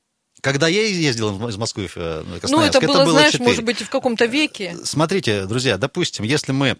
Когда 0.41 0.67
я 0.67 0.85
ездил 0.85 1.47
из 1.47 1.57
Москвы 1.57 1.87
в 1.87 1.97
э, 1.97 2.23
Красноярск, 2.39 2.51
ну, 2.51 2.61
это 2.61 2.81
было, 2.81 2.95
это 2.97 3.05
было 3.05 3.11
знаешь, 3.13 3.31
4. 3.31 3.43
может 3.43 3.63
быть, 3.63 3.81
в 3.81 3.89
каком-то 3.89 4.25
веке. 4.25 4.75
Смотрите, 4.83 5.45
друзья, 5.45 5.77
допустим, 5.77 6.23
если 6.23 6.51
мы 6.51 6.77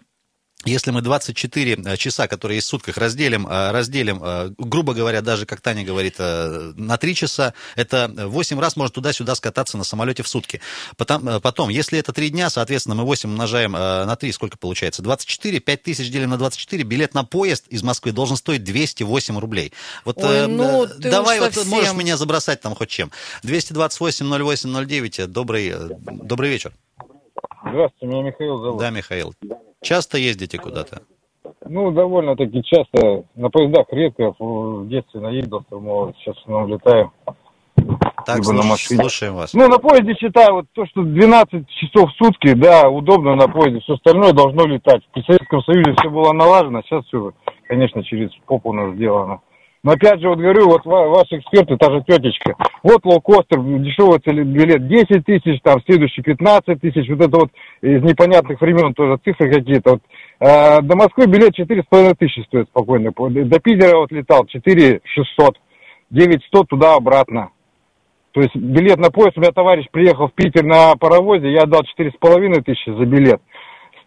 если 0.64 0.90
мы 0.90 1.02
24 1.02 1.74
э, 1.74 1.96
часа, 1.96 2.26
которые 2.26 2.56
есть 2.56 2.66
в 2.66 2.70
сутках, 2.70 2.96
разделим, 2.96 3.46
э, 3.46 3.70
разделим, 3.70 4.20
э, 4.22 4.50
грубо 4.58 4.94
говоря, 4.94 5.20
даже, 5.20 5.46
как 5.46 5.60
Таня 5.60 5.84
говорит, 5.84 6.18
на 6.18 6.96
3 6.96 7.14
часа, 7.14 7.54
это 7.76 8.10
8 8.16 8.58
раз 8.58 8.76
может 8.76 8.94
туда-сюда 8.94 9.34
скататься 9.34 9.76
на 9.76 9.84
самолете 9.84 10.22
в 10.22 10.28
сутки. 10.28 10.60
Потом, 10.96 11.40
потом, 11.40 11.68
если 11.68 11.98
это 11.98 12.12
3 12.12 12.30
дня, 12.30 12.50
соответственно, 12.50 12.96
мы 12.96 13.04
8 13.04 13.28
умножаем 13.28 13.72
на 13.72 14.16
3, 14.16 14.32
сколько 14.32 14.56
получается? 14.56 15.02
24, 15.02 15.60
5 15.60 15.82
тысяч 15.82 16.10
делим 16.10 16.30
на 16.30 16.38
24, 16.38 16.82
билет 16.84 17.14
на 17.14 17.24
поезд 17.24 17.66
из 17.68 17.82
Москвы 17.82 18.12
должен 18.12 18.36
стоить 18.36 18.64
208 18.64 19.38
рублей. 19.38 19.72
Вот 20.04 20.18
Ой, 20.18 20.46
ну, 20.48 20.86
давай, 20.98 21.38
вот 21.38 21.54
совсем... 21.54 21.70
можешь 21.70 21.92
меня 21.92 22.16
забросать 22.16 22.60
там 22.60 22.74
хоть 22.74 22.88
чем. 22.88 23.12
228 23.42 24.26
08 24.26 24.86
09, 24.86 25.30
добрый, 25.30 25.74
добрый 25.98 26.50
вечер. 26.50 26.72
Здравствуйте, 27.68 28.06
меня 28.06 28.22
Михаил 28.22 28.58
зовут. 28.58 28.80
Да, 28.80 28.90
Михаил. 28.90 29.32
Часто 29.82 30.18
ездите 30.18 30.58
куда-то? 30.58 31.02
Ну, 31.68 31.90
довольно-таки 31.90 32.62
часто. 32.62 33.24
На 33.34 33.50
поездах 33.50 33.86
редко. 33.90 34.34
В 34.38 34.88
детстве 34.88 35.20
наездился, 35.20 35.76
мол, 35.76 36.14
сейчас 36.18 36.36
основном 36.38 36.68
летаем. 36.68 37.10
Так, 38.24 38.44
слуш, 38.44 38.56
на 38.56 38.62
машине. 38.64 39.00
слушаем 39.00 39.34
вас. 39.34 39.54
Ну, 39.54 39.68
на 39.68 39.78
поезде 39.78 40.14
считаю, 40.14 40.54
вот 40.54 40.66
то, 40.72 40.86
что 40.86 41.02
12 41.02 41.68
часов 41.68 42.10
в 42.10 42.16
сутки, 42.16 42.54
да, 42.54 42.88
удобно 42.88 43.36
на 43.36 43.46
поезде, 43.46 43.80
все 43.80 43.94
остальное 43.94 44.32
должно 44.32 44.66
летать. 44.66 45.02
При 45.12 45.22
Советском 45.22 45.62
Союзе 45.62 45.94
все 45.96 46.10
было 46.10 46.32
налажено, 46.32 46.82
сейчас 46.82 47.04
все, 47.06 47.32
конечно, 47.68 48.02
через 48.02 48.30
попу 48.46 48.70
у 48.70 48.72
нас 48.72 48.94
сделано. 48.96 49.40
Но 49.86 49.92
опять 49.92 50.20
же, 50.20 50.28
вот 50.28 50.40
говорю, 50.40 50.68
вот 50.68 50.84
ваши 50.84 51.38
эксперты, 51.38 51.76
та 51.76 51.92
же 51.92 52.02
тетечка, 52.02 52.56
вот 52.82 53.04
лоукостер, 53.04 53.60
дешевый 53.60 54.18
билет 54.42 54.88
10 54.88 55.24
тысяч, 55.24 55.60
там 55.62 55.80
следующий 55.86 56.22
15 56.22 56.80
тысяч, 56.80 57.08
вот 57.08 57.20
это 57.20 57.36
вот 57.38 57.50
из 57.82 58.02
непонятных 58.02 58.60
времен 58.60 58.94
тоже 58.94 59.16
цифры 59.24 59.48
какие-то. 59.48 59.90
Вот, 59.92 60.00
э, 60.40 60.82
до 60.82 60.96
Москвы 60.96 61.26
билет 61.26 61.56
4,5 61.56 62.16
тысячи 62.18 62.40
стоит 62.46 62.66
спокойно. 62.66 63.12
До 63.14 63.60
Питера 63.60 63.98
вот 63.98 64.10
летал 64.10 64.44
4 64.46 65.02
600, 65.04 65.56
9 66.10 66.44
100 66.46 66.64
туда-обратно. 66.64 67.50
То 68.32 68.40
есть 68.40 68.56
билет 68.56 68.98
на 68.98 69.12
поезд, 69.12 69.38
у 69.38 69.40
меня 69.40 69.52
товарищ 69.52 69.86
приехал 69.92 70.26
в 70.26 70.32
Питер 70.32 70.64
на 70.64 70.96
паровозе, 70.96 71.52
я 71.52 71.62
отдал 71.62 71.82
4,5 71.96 72.60
тысячи 72.62 72.90
за 72.90 73.06
билет. 73.06 73.40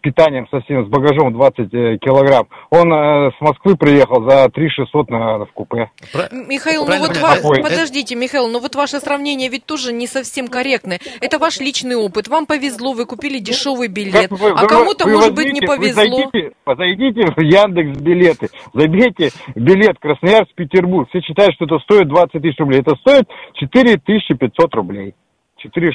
Питанием 0.00 0.46
совсем, 0.50 0.86
с 0.86 0.88
багажом 0.88 1.32
20 1.32 1.74
э, 1.74 1.98
килограмм. 1.98 2.48
Он 2.70 2.92
э, 2.92 3.30
с 3.36 3.40
Москвы 3.40 3.76
приехал 3.76 4.28
за 4.28 4.48
3 4.48 4.68
600 4.68 5.10
на, 5.10 5.44
в 5.44 5.52
купе. 5.52 5.90
Про... 6.12 6.28
Михаил, 6.30 6.86
ну 6.86 6.98
вот 6.98 7.16
ва... 7.16 7.36
подождите, 7.62 8.14
Михаил, 8.14 8.48
ну 8.48 8.60
вот 8.60 8.74
ваше 8.74 8.98
сравнение 8.98 9.48
ведь 9.48 9.66
тоже 9.66 9.92
не 9.92 10.06
совсем 10.06 10.48
корректное. 10.48 11.00
Это 11.20 11.38
ваш 11.38 11.60
личный 11.60 11.96
опыт. 11.96 12.28
Вам 12.28 12.46
повезло, 12.46 12.92
вы 12.92 13.06
купили 13.06 13.38
дешевый 13.38 13.88
билет, 13.88 14.30
вы, 14.30 14.50
а 14.50 14.66
кому-то, 14.66 15.08
может 15.08 15.34
возьмите, 15.36 15.52
быть, 15.52 15.60
не 15.60 15.66
повезло. 15.66 16.02
Вы 16.02 16.30
зайдите, 16.32 16.52
зайдите 16.66 17.32
в 17.36 17.40
Яндекс 17.40 18.00
билеты, 18.00 18.48
забейте 18.74 19.30
билет 19.54 19.98
Красноярск-Петербург. 20.00 21.08
Все 21.10 21.20
считают, 21.20 21.54
что 21.54 21.66
это 21.66 21.78
стоит 21.80 22.08
20 22.08 22.42
тысяч 22.42 22.58
рублей. 22.58 22.80
Это 22.80 22.96
стоит 22.96 23.28
4 23.54 23.98
500 23.98 24.74
рублей. 24.74 25.14
4 25.58 25.92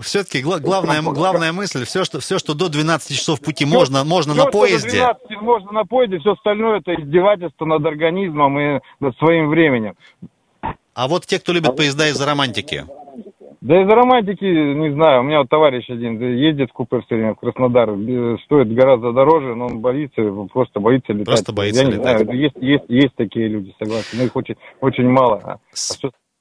600 0.00 0.04
все-таки 0.04 0.42
главная, 0.42 1.02
главная 1.02 1.52
мысль, 1.52 1.84
все 1.84 2.04
что, 2.04 2.20
все, 2.20 2.38
что 2.38 2.54
до 2.54 2.68
12 2.68 3.16
часов 3.16 3.40
пути 3.40 3.64
все, 3.64 3.74
можно, 3.74 4.04
можно 4.04 4.34
все, 4.34 4.44
на 4.44 4.50
поезде. 4.50 5.00
До 5.00 5.14
12 5.28 5.40
можно 5.42 5.72
на 5.72 5.84
поезде, 5.84 6.18
все 6.18 6.32
остальное 6.32 6.80
это 6.80 6.94
издевательство 6.94 7.64
над 7.64 7.84
организмом 7.84 8.58
и 8.58 8.80
над 9.00 9.16
своим 9.18 9.48
временем. 9.48 9.94
А 10.94 11.08
вот 11.08 11.26
те, 11.26 11.38
кто 11.38 11.52
любит 11.52 11.76
поезда 11.76 12.08
из-за 12.08 12.24
романтики? 12.26 12.84
Да 13.60 13.80
из-за 13.80 13.94
романтики, 13.94 14.44
не 14.44 14.92
знаю, 14.92 15.20
у 15.20 15.24
меня 15.24 15.38
вот 15.38 15.48
товарищ 15.48 15.88
один 15.88 16.20
ездит 16.20 16.68
в 16.68 16.74
купе 16.74 17.00
все 17.00 17.14
время 17.14 17.34
в 17.34 17.38
Краснодар, 17.38 17.88
стоит 18.44 18.72
гораздо 18.74 19.12
дороже, 19.12 19.54
но 19.54 19.66
он 19.66 19.80
боится, 19.80 20.22
просто 20.52 20.80
боится 20.80 21.14
летать. 21.14 21.26
Просто 21.26 21.52
боится 21.54 21.82
Я 21.82 21.88
летать. 21.88 22.18
Не 22.18 22.24
знаю, 22.24 22.38
есть, 22.38 22.56
есть, 22.60 22.84
есть 22.88 23.14
такие 23.16 23.48
люди, 23.48 23.74
согласен, 23.78 24.18
но 24.18 24.24
их 24.24 24.36
очень, 24.36 24.56
очень 24.82 25.08
мало. 25.08 25.40
А 25.42 25.58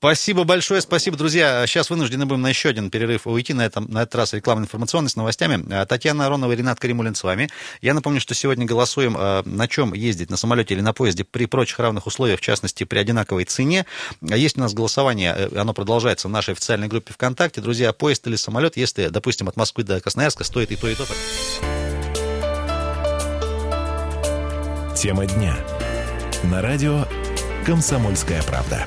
Спасибо 0.04 0.44
большое, 0.44 0.82
спасибо, 0.82 1.16
друзья. 1.16 1.66
Сейчас 1.66 1.90
вынуждены 1.90 2.26
будем 2.26 2.42
на 2.42 2.50
еще 2.50 2.68
один 2.68 2.90
перерыв 2.90 3.26
уйти, 3.26 3.54
на, 3.54 3.62
этом, 3.62 3.90
на 3.90 4.02
этот 4.02 4.16
раз 4.16 4.34
рекламно-информационный 4.34 5.10
с 5.10 5.16
новостями. 5.16 5.64
А, 5.72 5.86
Татьяна 5.86 6.26
Аронова 6.26 6.52
и 6.52 6.58
Ренат 6.58 6.78
Каримулин 6.78 7.16
с 7.16 7.24
вами. 7.24 7.50
Я 7.82 7.94
напомню, 7.94 8.20
что 8.20 8.34
сегодня 8.34 8.66
голосуем, 8.66 9.16
а, 9.18 9.44
на 9.46 9.66
чем 9.70 9.94
ездить, 9.94 10.30
на 10.30 10.36
самолете 10.36 10.74
или 10.74 10.82
на 10.82 10.92
поезде 10.92 11.24
при 11.24 11.46
прочих 11.46 11.80
равных 11.80 12.06
условиях, 12.06 12.42
в 12.42 12.42
частности, 12.42 12.84
при 12.84 12.98
одинаковой 12.98 13.46
цене. 13.46 13.86
А 14.30 14.36
есть 14.36 14.58
у 14.58 14.60
нас 14.60 14.74
голосование, 14.74 15.34
э, 15.38 15.58
оно 15.58 15.74
продолжается 15.74 16.28
в 16.28 16.32
нашей 16.32 16.52
официальной 16.52 16.90
группе 16.90 17.14
ВКонтакте. 17.14 17.62
Друзья, 17.62 17.94
поезд 17.94 18.28
или 18.28 18.36
самолет, 18.36 18.76
если, 18.76 19.08
допустим, 19.08 19.48
от 19.48 19.56
Москвы 19.56 19.86
до 19.86 20.02
Красноярска 20.02 20.44
стоит 20.44 20.74
и 20.74 20.76
то, 20.76 20.90
и 20.90 20.96
то. 20.96 21.08
Тема 24.98 25.26
дня. 25.28 25.56
На 26.44 26.62
радио 26.62 27.06
«Комсомольская 27.66 28.44
правда». 28.44 28.86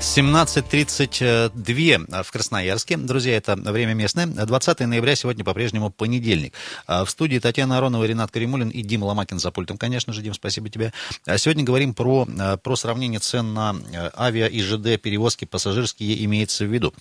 17.32 0.00 2.22
в 2.22 2.30
Красноярске. 2.30 2.96
Друзья, 2.96 3.36
это 3.36 3.56
время 3.56 3.94
местное. 3.94 4.26
20 4.26 4.78
ноября 4.80 5.16
сегодня 5.16 5.44
по-прежнему 5.44 5.90
понедельник. 5.90 6.54
А 6.86 7.04
в 7.04 7.10
студии 7.10 7.40
Татьяна 7.40 7.78
Аронова, 7.78 8.04
Ренат 8.04 8.30
Каримулин 8.30 8.68
и 8.68 8.82
Дима 8.82 9.06
Ломакин 9.06 9.40
за 9.40 9.50
пультом. 9.50 9.76
Конечно 9.76 10.12
же, 10.12 10.22
Дим, 10.22 10.34
спасибо 10.34 10.68
тебе. 10.68 10.92
А 11.26 11.36
сегодня 11.36 11.64
говорим 11.64 11.94
про, 11.94 12.28
а, 12.38 12.56
про 12.58 12.76
сравнение 12.76 13.18
цен 13.18 13.52
на 13.52 13.74
авиа 14.16 14.46
и 14.46 14.62
ЖД 14.62 15.02
перевозки 15.02 15.46
пассажирские 15.46 16.24
имеется 16.26 16.64
в 16.64 16.72
виду. 16.72 16.94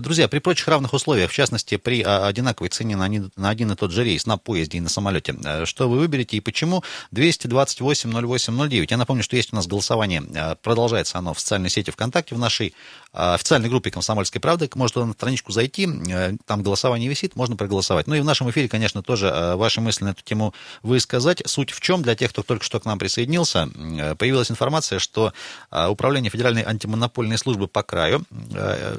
Друзья, 0.00 0.26
при 0.26 0.40
прочих 0.40 0.66
равных 0.66 0.92
условиях, 0.92 1.30
в 1.30 1.34
частности, 1.34 1.76
при 1.76 2.02
одинаковой 2.02 2.70
цене 2.70 2.96
на 2.96 3.08
на 3.08 3.48
один 3.48 3.70
и 3.70 3.76
тот 3.76 3.92
же 3.92 4.02
рейс, 4.02 4.26
на 4.26 4.38
поезде 4.38 4.78
и 4.78 4.80
на 4.80 4.88
самолете, 4.88 5.36
что 5.64 5.88
вы 5.88 6.00
выберете 6.00 6.36
и 6.36 6.40
почему? 6.40 6.82
228 7.12 8.10
08 8.10 8.68
09. 8.68 8.90
Я 8.90 8.96
напомню, 8.96 9.22
что 9.22 9.36
есть 9.36 9.52
у 9.52 9.56
нас 9.56 9.68
голосование. 9.68 10.24
Продолжается 10.62 11.18
оно 11.18 11.32
в 11.32 11.40
социальной 11.40 11.70
сети 11.70 11.92
ВКонтакте 11.92 12.39
а, 12.40 12.70
официальной 13.12 13.68
группе 13.68 13.90
«Комсомольской 13.90 14.40
правды». 14.40 14.70
Можно 14.74 15.04
на 15.04 15.12
страничку 15.12 15.52
зайти, 15.52 15.88
э, 16.08 16.36
там 16.46 16.62
голосование 16.62 17.08
висит, 17.08 17.34
можно 17.34 17.56
проголосовать. 17.56 18.06
Ну 18.06 18.14
и 18.14 18.20
в 18.20 18.24
нашем 18.24 18.48
эфире, 18.50 18.68
конечно, 18.68 19.02
тоже 19.02 19.26
э, 19.26 19.56
ваши 19.56 19.80
мысли 19.80 20.04
на 20.04 20.10
эту 20.10 20.22
тему 20.22 20.54
высказать. 20.82 21.42
Суть 21.46 21.70
в 21.70 21.80
чем, 21.80 22.02
для 22.02 22.14
тех, 22.14 22.30
кто 22.30 22.42
только 22.42 22.64
что 22.64 22.78
к 22.78 22.84
нам 22.84 22.98
присоединился, 22.98 23.68
э, 23.74 24.14
появилась 24.14 24.50
информация, 24.50 24.98
что 24.98 25.32
Управление 25.70 26.30
Федеральной 26.30 26.62
антимонопольной 26.62 27.38
службы 27.38 27.68
по 27.68 27.82
краю, 27.82 28.24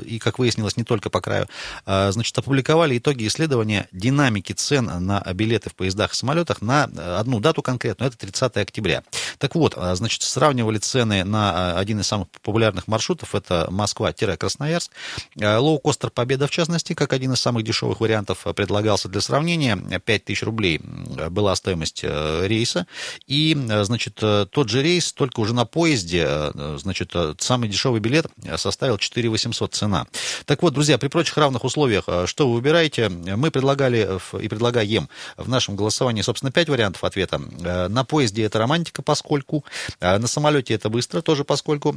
и, 0.06 0.20
как 0.20 0.40
выяснилось, 0.40 0.78
не 0.78 0.84
только 0.84 1.10
по 1.10 1.22
краю, 1.22 1.48
значит, 1.86 2.38
опубликовали 2.38 2.98
итоги 2.98 3.28
исследования 3.28 3.88
динамики 3.92 4.54
цен 4.54 4.86
на 4.86 5.22
билеты 5.34 5.70
в 5.70 5.76
поездах 5.76 6.14
и 6.14 6.16
самолетах 6.16 6.62
на 6.62 6.84
одну 7.20 7.40
дату 7.40 7.62
конкретную, 7.62 8.10
это 8.10 8.18
30 8.18 8.58
октября. 8.58 9.04
Так 9.38 9.56
вот, 9.56 9.78
значит, 9.94 10.22
сравнивали 10.24 10.78
цены 10.78 11.24
на 11.24 11.78
один 11.78 12.00
из 12.00 12.08
самых 12.08 12.30
популярных 12.42 12.88
маршрутов. 12.88 13.36
Это 13.36 13.68
Москва-Красноярск. 14.02 14.92
Э, 15.40 15.58
лоукостер 15.58 16.10
«Победа», 16.10 16.48
в 16.48 16.52
частности, 16.52 16.94
как 16.94 17.14
один 17.14 17.34
из 17.34 17.40
самых 17.40 17.64
дешевых 17.64 18.00
вариантов, 18.00 18.46
э, 18.46 18.54
предлагался 18.54 19.08
для 19.08 19.22
сравнения. 19.22 19.78
5000 19.78 20.44
рублей 20.44 20.82
э, 21.18 21.30
была 21.30 21.56
стоимость 21.56 22.04
рейса. 22.04 22.88
И, 23.28 23.58
значит, 23.84 24.16
тот 24.16 24.70
же 24.70 24.82
рейс, 24.82 25.14
только 25.14 25.40
уже 25.40 25.54
на 25.54 25.66
поезде, 25.66 26.52
значит, 26.78 27.14
самый 27.40 27.70
дешевый 27.70 28.00
билет 28.00 28.28
составил 28.58 28.98
4 28.98 29.30
800 29.30 29.74
цена. 29.74 30.08
Так 30.46 30.62
вот, 30.64 30.74
друзья, 30.74 30.98
при 30.98 31.08
прочих 31.08 31.38
равных 31.38 31.64
условиях, 31.64 32.06
что 32.26 32.48
вы 32.48 32.56
выбираете? 32.56 33.10
Мы 33.10 33.52
предлагали 33.52 34.20
и 34.40 34.48
предлагаем 34.48 35.10
в 35.38 35.50
нашем 35.50 35.76
голосовании, 35.76 36.22
собственно, 36.22 36.52
5 36.52 36.70
вариантов 36.70 37.04
ответа. 37.04 37.38
На 37.38 38.04
поезде 38.04 38.44
это 38.44 38.60
романтика, 38.60 39.02
поскольку. 39.02 39.64
На 40.00 40.28
самолете 40.28 40.74
это 40.74 40.90
быстро, 40.90 41.22
тоже 41.22 41.44
поскольку. 41.44 41.96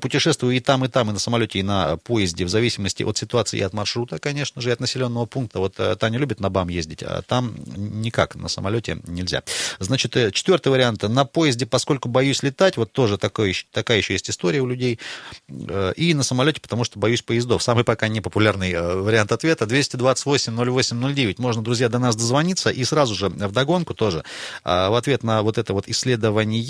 Путешествую 0.00 0.56
и 0.56 0.60
там, 0.60 0.84
и 0.84 0.88
там, 0.88 1.10
и 1.10 1.12
на 1.12 1.18
самолете, 1.26 1.58
и 1.58 1.62
на 1.62 1.96
поезде, 1.96 2.44
в 2.44 2.48
зависимости 2.48 3.02
от 3.02 3.18
ситуации 3.18 3.58
и 3.58 3.62
от 3.62 3.72
маршрута, 3.72 4.18
конечно 4.18 4.62
же, 4.62 4.70
и 4.70 4.72
от 4.72 4.80
населенного 4.80 5.26
пункта. 5.26 5.58
Вот 5.58 5.74
э, 5.78 5.96
Таня 5.96 6.18
любит 6.18 6.40
на 6.40 6.50
БАМ 6.50 6.68
ездить, 6.68 7.02
а 7.02 7.22
там 7.22 7.54
никак, 7.76 8.36
на 8.36 8.48
самолете 8.48 8.98
нельзя. 9.06 9.42
Значит, 9.80 10.16
э, 10.16 10.30
четвертый 10.30 10.68
вариант. 10.68 11.02
На 11.02 11.24
поезде, 11.24 11.66
поскольку 11.66 12.08
боюсь 12.08 12.44
летать, 12.44 12.76
вот 12.76 12.92
тоже 12.92 13.18
такой, 13.18 13.56
такая 13.72 13.98
еще 13.98 14.12
есть 14.12 14.30
история 14.30 14.60
у 14.60 14.66
людей. 14.66 15.00
Э, 15.48 15.92
и 15.96 16.14
на 16.14 16.22
самолете, 16.22 16.60
потому 16.60 16.84
что 16.84 17.00
боюсь 17.00 17.22
поездов. 17.22 17.62
Самый 17.62 17.82
пока 17.82 18.06
непопулярный 18.06 18.78
вариант 19.02 19.32
ответа. 19.32 19.64
228-08-09. 19.64 21.34
Можно, 21.38 21.62
друзья, 21.62 21.88
до 21.88 21.98
нас 21.98 22.14
дозвониться. 22.14 22.70
И 22.70 22.84
сразу 22.84 23.14
же 23.14 23.28
в 23.28 23.52
догонку 23.52 23.94
тоже 23.94 24.22
в 24.64 24.96
ответ 24.96 25.24
на 25.24 25.42
вот 25.42 25.58
это 25.58 25.72
вот 25.72 25.88
исследование 25.88 26.60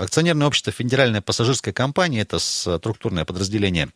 акционерное 0.00 0.46
общество 0.46 0.72
Федеральная 0.72 1.20
пассажирская 1.20 1.72
компания, 1.72 2.22
это 2.22 2.38
структурное 3.20 3.24
подразделение 3.24 3.88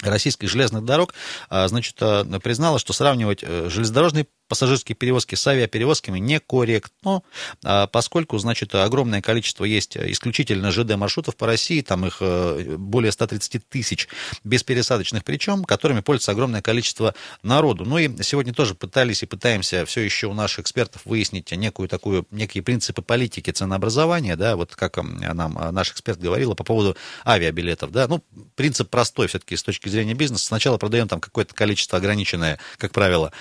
российских 0.00 0.48
железных 0.48 0.84
дорог, 0.84 1.14
а, 1.50 1.66
значит, 1.68 1.96
признала, 1.96 2.78
что 2.78 2.92
сравнивать 2.92 3.40
э, 3.42 3.68
железнодорожный 3.68 4.28
пассажирские 4.48 4.96
перевозки 4.96 5.34
с 5.34 5.46
авиаперевозками 5.46 6.18
некорректно, 6.18 7.22
а, 7.64 7.86
поскольку, 7.86 8.38
значит, 8.38 8.74
огромное 8.74 9.20
количество 9.20 9.64
есть 9.64 9.96
исключительно 9.96 10.70
ЖД-маршрутов 10.70 11.36
по 11.36 11.46
России, 11.46 11.82
там 11.82 12.06
их 12.06 12.18
э, 12.20 12.76
более 12.78 13.12
130 13.12 13.68
тысяч 13.68 14.08
беспересадочных 14.44 15.24
причем, 15.24 15.64
которыми 15.64 16.00
пользуется 16.00 16.32
огромное 16.32 16.62
количество 16.62 17.14
народу. 17.42 17.84
Ну 17.84 17.98
и 17.98 18.22
сегодня 18.22 18.54
тоже 18.54 18.74
пытались 18.74 19.22
и 19.22 19.26
пытаемся 19.26 19.84
все 19.84 20.00
еще 20.00 20.26
у 20.28 20.34
наших 20.34 20.60
экспертов 20.60 21.02
выяснить 21.04 21.52
некую 21.52 21.88
такую, 21.88 22.26
некие 22.30 22.62
принципы 22.62 23.02
политики 23.02 23.50
ценообразования, 23.50 24.36
да, 24.36 24.56
вот 24.56 24.74
как 24.74 24.96
нам 24.96 25.58
наш 25.72 25.92
эксперт 25.92 26.18
говорила 26.18 26.54
по 26.54 26.64
поводу 26.64 26.96
авиабилетов, 27.26 27.92
да, 27.92 28.08
ну, 28.08 28.24
принцип 28.56 28.88
простой 28.88 29.28
все-таки 29.28 29.56
с 29.56 29.62
точки 29.62 29.88
зрения 29.88 30.14
бизнеса. 30.14 30.46
Сначала 30.46 30.78
продаем 30.78 31.08
там 31.08 31.20
какое-то 31.20 31.54
количество 31.54 31.98
ограниченное, 31.98 32.58
как 32.78 32.92
правило, 32.92 33.32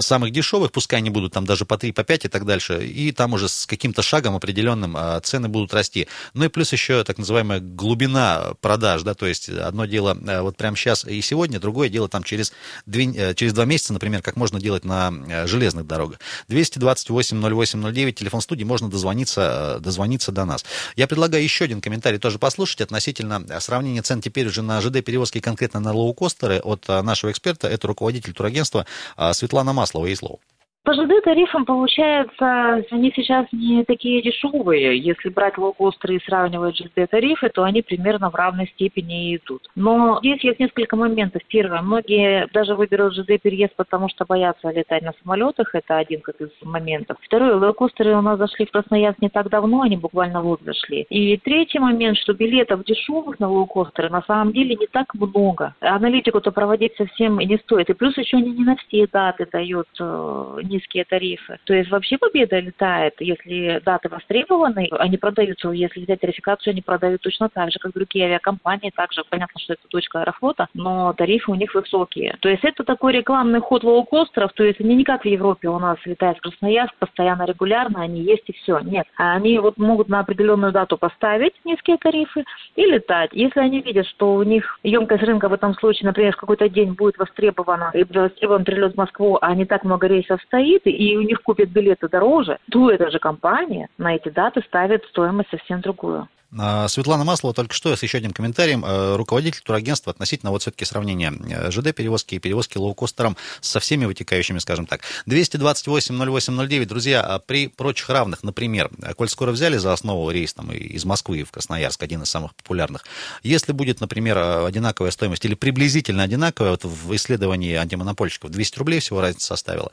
самых 0.00 0.32
дешевых 0.32 0.47
дешевых, 0.48 0.72
пускай 0.72 0.98
они 1.00 1.10
будут 1.10 1.32
там 1.32 1.44
даже 1.44 1.64
по 1.64 1.76
3, 1.76 1.92
по 1.92 2.04
5 2.04 2.24
и 2.24 2.28
так 2.28 2.46
дальше, 2.46 2.86
и 2.86 3.12
там 3.12 3.34
уже 3.34 3.48
с 3.48 3.66
каким-то 3.66 4.02
шагом 4.02 4.34
определенным 4.34 4.96
а, 4.96 5.20
цены 5.20 5.48
будут 5.48 5.74
расти. 5.74 6.08
Ну 6.32 6.44
и 6.44 6.48
плюс 6.48 6.72
еще 6.72 7.04
так 7.04 7.18
называемая 7.18 7.60
глубина 7.60 8.54
продаж, 8.62 9.02
да, 9.02 9.14
то 9.14 9.26
есть 9.26 9.50
одно 9.50 9.84
дело 9.84 10.16
а, 10.26 10.42
вот 10.42 10.56
прямо 10.56 10.76
сейчас 10.76 11.04
и 11.04 11.20
сегодня, 11.20 11.60
другое 11.60 11.90
дело 11.90 12.08
там 12.08 12.22
через, 12.22 12.52
2, 12.86 13.02
э, 13.14 13.34
через 13.34 13.52
2 13.52 13.64
месяца, 13.66 13.92
например, 13.92 14.22
как 14.22 14.36
можно 14.36 14.58
делать 14.58 14.84
на 14.84 15.12
э, 15.28 15.46
железных 15.46 15.86
дорогах. 15.86 16.18
228 16.48 17.40
08 17.40 17.92
09, 17.92 18.14
телефон 18.14 18.40
студии, 18.40 18.64
можно 18.64 18.88
дозвониться, 18.88 19.76
э, 19.76 19.80
дозвониться 19.80 20.32
до 20.32 20.46
нас. 20.46 20.64
Я 20.96 21.06
предлагаю 21.06 21.42
еще 21.42 21.64
один 21.64 21.82
комментарий 21.82 22.18
тоже 22.18 22.38
послушать 22.38 22.80
относительно 22.80 23.44
сравнения 23.60 24.02
цен 24.02 24.22
теперь 24.22 24.46
уже 24.46 24.62
на 24.62 24.80
ЖД-перевозки 24.80 25.40
конкретно 25.40 25.80
на 25.80 25.92
лоукостеры 25.92 26.58
от 26.60 26.88
нашего 26.88 27.30
эксперта, 27.30 27.68
это 27.68 27.86
руководитель 27.86 28.32
турагентства 28.32 28.86
Светлана 29.32 29.72
Маслова. 29.72 30.06
Ей 30.06 30.16
слово. 30.16 30.37
По 30.84 30.94
ЖД 30.94 31.22
тарифам, 31.22 31.66
получается, 31.66 32.82
они 32.90 33.12
сейчас 33.14 33.46
не 33.52 33.84
такие 33.84 34.22
дешевые. 34.22 34.98
Если 34.98 35.28
брать 35.28 35.58
лоукостеры 35.58 36.16
и 36.16 36.24
сравнивать 36.24 36.78
ЖД 36.78 37.10
тарифы, 37.10 37.50
то 37.50 37.64
они 37.64 37.82
примерно 37.82 38.30
в 38.30 38.34
равной 38.34 38.68
степени 38.68 39.36
идут. 39.36 39.68
Но 39.74 40.18
здесь 40.20 40.42
есть 40.42 40.60
несколько 40.60 40.96
моментов. 40.96 41.42
Первое, 41.48 41.82
многие 41.82 42.48
даже 42.54 42.74
выберут 42.74 43.14
ЖД 43.14 43.40
переезд, 43.42 43.74
потому 43.76 44.08
что 44.08 44.24
боятся 44.24 44.70
летать 44.70 45.02
на 45.02 45.12
самолетах. 45.22 45.74
Это 45.74 45.98
один 45.98 46.22
как 46.22 46.40
из 46.40 46.48
моментов. 46.62 47.18
Второе, 47.20 47.56
лоукостеры 47.56 48.16
у 48.16 48.22
нас 48.22 48.38
зашли 48.38 48.64
в 48.64 48.70
Красноярск 48.70 49.20
не 49.20 49.28
так 49.28 49.50
давно, 49.50 49.82
они 49.82 49.98
буквально 49.98 50.40
вот 50.40 50.62
зашли. 50.62 51.02
И 51.10 51.36
третий 51.36 51.80
момент, 51.80 52.16
что 52.16 52.32
билетов 52.32 52.84
дешевых 52.84 53.38
на 53.40 53.50
лоукостеры 53.50 54.08
на 54.08 54.22
самом 54.22 54.52
деле 54.54 54.74
не 54.74 54.86
так 54.86 55.12
много. 55.12 55.74
Аналитику-то 55.80 56.50
проводить 56.50 56.96
совсем 56.96 57.38
не 57.38 57.58
стоит. 57.58 57.90
И 57.90 57.94
плюс 57.94 58.16
еще 58.16 58.38
они 58.38 58.52
не 58.52 58.64
на 58.64 58.76
все 58.76 59.06
даты 59.06 59.46
дают 59.52 59.88
э, 60.00 60.60
низкие 60.78 61.04
тарифы. 61.04 61.58
То 61.64 61.74
есть 61.74 61.90
вообще 61.90 62.18
победа 62.18 62.58
летает, 62.58 63.14
если 63.18 63.80
даты 63.84 64.08
востребованы, 64.08 64.88
они 64.92 65.16
продаются, 65.16 65.70
если 65.70 66.00
взять 66.00 66.20
тарификацию, 66.20 66.72
они 66.72 66.82
продают 66.82 67.20
точно 67.22 67.48
так 67.48 67.70
же, 67.70 67.78
как 67.78 67.92
другие 67.92 68.26
авиакомпании, 68.26 68.92
также 68.94 69.22
понятно, 69.28 69.60
что 69.60 69.74
это 69.74 69.82
точка 69.88 70.20
аэрофлота, 70.20 70.68
но 70.74 71.12
тарифы 71.12 71.50
у 71.50 71.54
них 71.54 71.74
высокие. 71.74 72.36
То 72.40 72.48
есть 72.48 72.64
это 72.64 72.84
такой 72.84 73.12
рекламный 73.12 73.60
ход 73.60 73.84
лоукостеров, 73.84 74.52
то 74.52 74.64
есть 74.64 74.80
они 74.80 74.94
не 74.94 75.04
как 75.04 75.22
в 75.22 75.28
Европе 75.28 75.68
у 75.68 75.78
нас 75.78 75.98
летают 76.04 76.38
в 76.38 76.42
Красноярск 76.42 76.94
постоянно, 76.98 77.44
регулярно, 77.44 78.02
они 78.02 78.22
есть 78.22 78.44
и 78.46 78.52
все. 78.52 78.78
Нет, 78.80 79.06
они 79.16 79.58
вот 79.58 79.78
могут 79.78 80.08
на 80.08 80.20
определенную 80.20 80.72
дату 80.72 80.96
поставить 80.96 81.54
низкие 81.64 81.96
тарифы 81.98 82.44
и 82.76 82.82
летать. 82.82 83.30
Если 83.32 83.60
они 83.60 83.80
видят, 83.80 84.06
что 84.06 84.34
у 84.34 84.42
них 84.42 84.78
емкость 84.82 85.22
рынка 85.22 85.48
в 85.48 85.52
этом 85.52 85.74
случае, 85.74 86.06
например, 86.06 86.32
в 86.34 86.36
какой-то 86.36 86.68
день 86.68 86.92
будет 86.92 87.18
востребована, 87.18 87.90
и 87.94 88.04
востребован 88.04 88.64
перелет 88.64 88.94
в 88.94 88.98
Москву, 88.98 89.38
а 89.40 89.54
не 89.54 89.64
так 89.64 89.84
много 89.84 90.06
рейсов 90.06 90.40
стоит, 90.58 90.82
и 90.84 91.16
у 91.16 91.22
них 91.22 91.42
купят 91.42 91.70
билеты 91.70 92.08
дороже, 92.08 92.58
то 92.70 92.90
эта 92.90 93.10
же 93.10 93.18
компания 93.18 93.88
на 93.98 94.14
эти 94.14 94.28
даты 94.28 94.62
ставит 94.62 95.04
стоимость 95.06 95.50
совсем 95.50 95.80
другую. 95.80 96.28
А, 96.56 96.88
Светлана 96.88 97.24
Маслова 97.24 97.54
только 97.54 97.74
что 97.74 97.94
с 97.94 98.02
еще 98.02 98.18
одним 98.18 98.32
комментарием. 98.32 98.82
Э, 98.84 99.16
руководитель 99.16 99.60
турагентства 99.62 100.12
относительно 100.12 100.50
вот 100.50 100.62
все-таки 100.62 100.86
сравнения 100.86 101.30
э, 101.30 101.70
ЖД-перевозки 101.70 102.36
и 102.36 102.38
перевозки 102.38 102.78
лоукостером 102.78 103.36
со 103.60 103.80
всеми 103.80 104.06
вытекающими, 104.06 104.58
скажем 104.58 104.86
так. 104.86 105.02
228-08-09. 105.26 106.86
Друзья, 106.86 107.20
а 107.20 107.38
при 107.38 107.68
прочих 107.68 108.08
равных, 108.08 108.42
например, 108.44 108.90
коль 109.16 109.28
скоро 109.28 109.52
взяли 109.52 109.76
за 109.76 109.92
основу 109.92 110.30
рейс 110.30 110.54
там, 110.54 110.72
из 110.72 111.04
Москвы 111.04 111.44
в 111.44 111.50
Красноярск, 111.50 112.02
один 112.02 112.22
из 112.22 112.30
самых 112.30 112.54
популярных, 112.54 113.04
если 113.42 113.72
будет, 113.72 114.00
например, 114.00 114.38
одинаковая 114.38 115.10
стоимость 115.10 115.44
или 115.44 115.54
приблизительно 115.54 116.22
одинаковая, 116.22 116.70
вот 116.70 116.84
в 116.84 117.14
исследовании 117.14 117.74
антимонопольщиков 117.74 118.50
200 118.50 118.78
рублей 118.78 119.00
всего 119.00 119.20
разница 119.20 119.48
составила, 119.48 119.90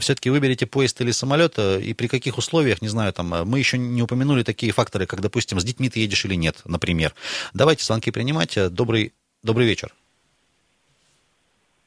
все-таки 0.00 0.30
выберете 0.30 0.64
поезд 0.64 0.98
или 1.02 1.10
самолет, 1.10 1.54
э, 1.58 1.80
и 1.82 1.92
при 1.92 2.06
каких 2.06 2.38
условиях, 2.38 2.80
не 2.80 2.88
знаю, 2.88 3.12
там, 3.12 3.28
мы 3.46 3.58
еще 3.58 3.76
не 3.76 4.02
упомянули 4.02 4.42
такие 4.44 4.72
факторы, 4.72 5.04
как, 5.04 5.20
допустим, 5.20 5.60
с 5.60 5.64
детьми 5.64 5.89
ты 5.90 6.00
едешь 6.00 6.24
или 6.24 6.34
нет, 6.34 6.62
например. 6.64 7.12
Давайте 7.54 7.84
звонки 7.84 8.10
принимать. 8.10 8.56
Добрый, 8.72 9.12
добрый 9.42 9.66
вечер. 9.66 9.92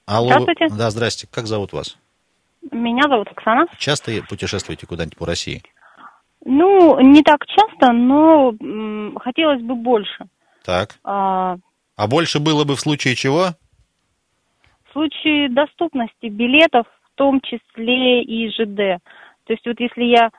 Алло. 0.05 0.29
Здравствуйте. 0.29 0.67
Да, 0.69 0.89
здрасте. 0.89 1.27
Как 1.31 1.47
зовут 1.47 1.73
вас? 1.73 1.97
Меня 2.71 3.03
зовут 3.07 3.27
Оксана. 3.29 3.65
Часто 3.77 4.11
путешествуете 4.27 4.87
куда-нибудь 4.87 5.17
по 5.17 5.25
России? 5.25 5.61
Ну, 6.45 6.99
не 6.99 7.21
так 7.21 7.45
часто, 7.45 7.93
но 7.93 8.53
м, 8.59 9.17
хотелось 9.21 9.61
бы 9.61 9.75
больше. 9.75 10.25
Так. 10.63 10.95
А, 11.03 11.57
а 11.95 12.07
больше 12.07 12.39
было 12.39 12.63
бы 12.63 12.75
в 12.75 12.81
случае 12.81 13.15
чего? 13.15 13.49
В 14.89 14.91
случае 14.91 15.49
доступности 15.49 16.27
билетов, 16.27 16.85
в 16.87 17.15
том 17.15 17.39
числе 17.41 18.23
и 18.23 18.49
ЖД. 18.49 19.01
То 19.45 19.53
есть 19.53 19.65
вот 19.65 19.79
если 19.79 20.03
я 20.03 20.29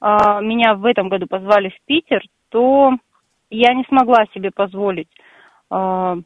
а, 0.00 0.40
меня 0.40 0.74
в 0.74 0.84
этом 0.84 1.08
году 1.08 1.26
позвали 1.26 1.70
в 1.70 1.86
Питер, 1.86 2.22
то 2.50 2.92
я 3.50 3.74
не 3.74 3.84
смогла 3.88 4.24
себе 4.34 4.50
позволить 4.50 5.08
э, 5.70 6.16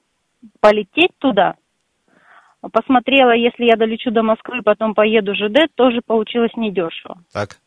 полететь 0.61 1.17
туда. 1.19 1.55
Посмотрела, 2.73 3.33
если 3.35 3.65
я 3.65 3.77
долечу 3.77 4.11
до 4.11 4.23
Москвы, 4.23 4.63
потом 4.63 4.95
поеду 4.95 5.35
ЖД, 5.35 5.73
тоже 5.75 6.01
получилось 6.05 6.51
недешево. 6.57 7.19
Так. 7.33 7.59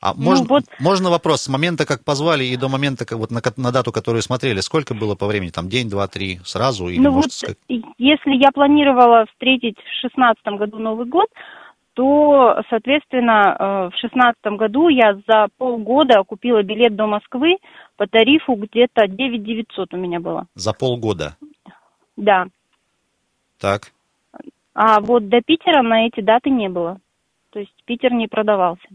А 0.00 0.12
ну, 0.14 0.24
можно, 0.24 0.46
вот... 0.46 0.64
можно 0.78 1.10
вопрос, 1.10 1.42
с 1.42 1.48
момента, 1.48 1.86
как 1.86 2.04
позвали, 2.04 2.44
и 2.44 2.56
до 2.56 2.68
момента, 2.68 3.06
как 3.06 3.18
вот 3.18 3.30
на, 3.30 3.40
на 3.56 3.72
дату, 3.72 3.92
которую 3.92 4.22
смотрели, 4.22 4.60
сколько 4.60 4.94
было 4.94 5.14
по 5.14 5.26
времени? 5.26 5.50
Там 5.50 5.68
день, 5.68 5.88
два, 5.88 6.06
три, 6.06 6.38
сразу? 6.44 6.88
Или, 6.88 7.00
ну 7.00 7.12
может, 7.12 7.32
вот, 7.46 7.56
если 7.98 8.34
я 8.36 8.52
планировала 8.52 9.24
встретить 9.26 9.78
в 9.78 10.00
шестнадцатом 10.00 10.58
году 10.58 10.78
Новый 10.78 11.06
год, 11.06 11.28
то, 11.96 12.62
соответственно, 12.68 13.56
э, 13.58 13.64
в 13.88 13.98
шестнадцатом 13.98 14.58
году 14.58 14.88
я 14.88 15.14
за 15.26 15.48
полгода 15.56 16.22
купила 16.24 16.62
билет 16.62 16.94
до 16.94 17.06
Москвы 17.06 17.56
по 17.96 18.06
тарифу 18.06 18.54
где-то 18.54 19.08
9 19.08 19.42
900 19.42 19.94
у 19.94 19.96
меня 19.96 20.20
было. 20.20 20.46
За 20.54 20.74
полгода? 20.74 21.38
Да. 22.18 22.48
Так. 23.58 23.92
А 24.74 25.00
вот 25.00 25.30
до 25.30 25.40
Питера 25.40 25.82
на 25.82 26.06
эти 26.06 26.20
даты 26.20 26.50
не 26.50 26.68
было. 26.68 26.98
То 27.48 27.60
есть 27.60 27.72
Питер 27.86 28.12
не 28.12 28.28
продавался. 28.28 28.86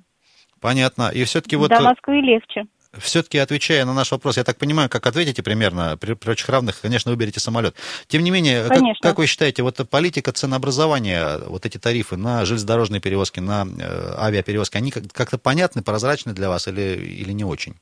Понятно. 0.62 1.10
И 1.12 1.24
все-таки 1.24 1.56
вот... 1.56 1.72
До 1.72 1.78
э, 1.78 1.82
Москвы 1.82 2.22
легче 2.22 2.68
все-таки 2.98 3.38
отвечая 3.38 3.86
на 3.86 3.94
наш 3.94 4.12
вопрос, 4.12 4.38
я 4.38 4.44
так 4.44 4.58
понимаю, 4.58 4.90
как 4.90 5.06
ответите 5.08 5.42
примерно, 5.44 5.98
при 5.98 6.14
прочих 6.14 6.50
равных, 6.50 6.82
конечно, 6.82 7.12
выберете 7.12 7.40
самолет. 7.40 7.76
Тем 8.08 8.24
не 8.24 8.32
менее, 8.32 8.68
как, 8.68 8.82
как 9.02 9.18
вы 9.18 9.28
считаете, 9.28 9.64
вот 9.64 9.78
политика 9.90 10.32
ценообразования, 10.32 11.40
вот 11.48 11.66
эти 11.66 11.78
тарифы 11.78 12.18
на 12.18 12.44
железнодорожные 12.46 13.00
перевозки, 13.00 13.40
на 13.40 13.64
э, 13.64 14.16
авиаперевозки, 14.18 14.78
они 14.78 14.92
как-то 14.92 15.38
понятны, 15.38 15.82
прозрачны 15.82 16.34
для 16.34 16.50
вас 16.50 16.68
или, 16.68 16.98
или 16.98 17.32
не 17.32 17.46
очень? 17.46 17.76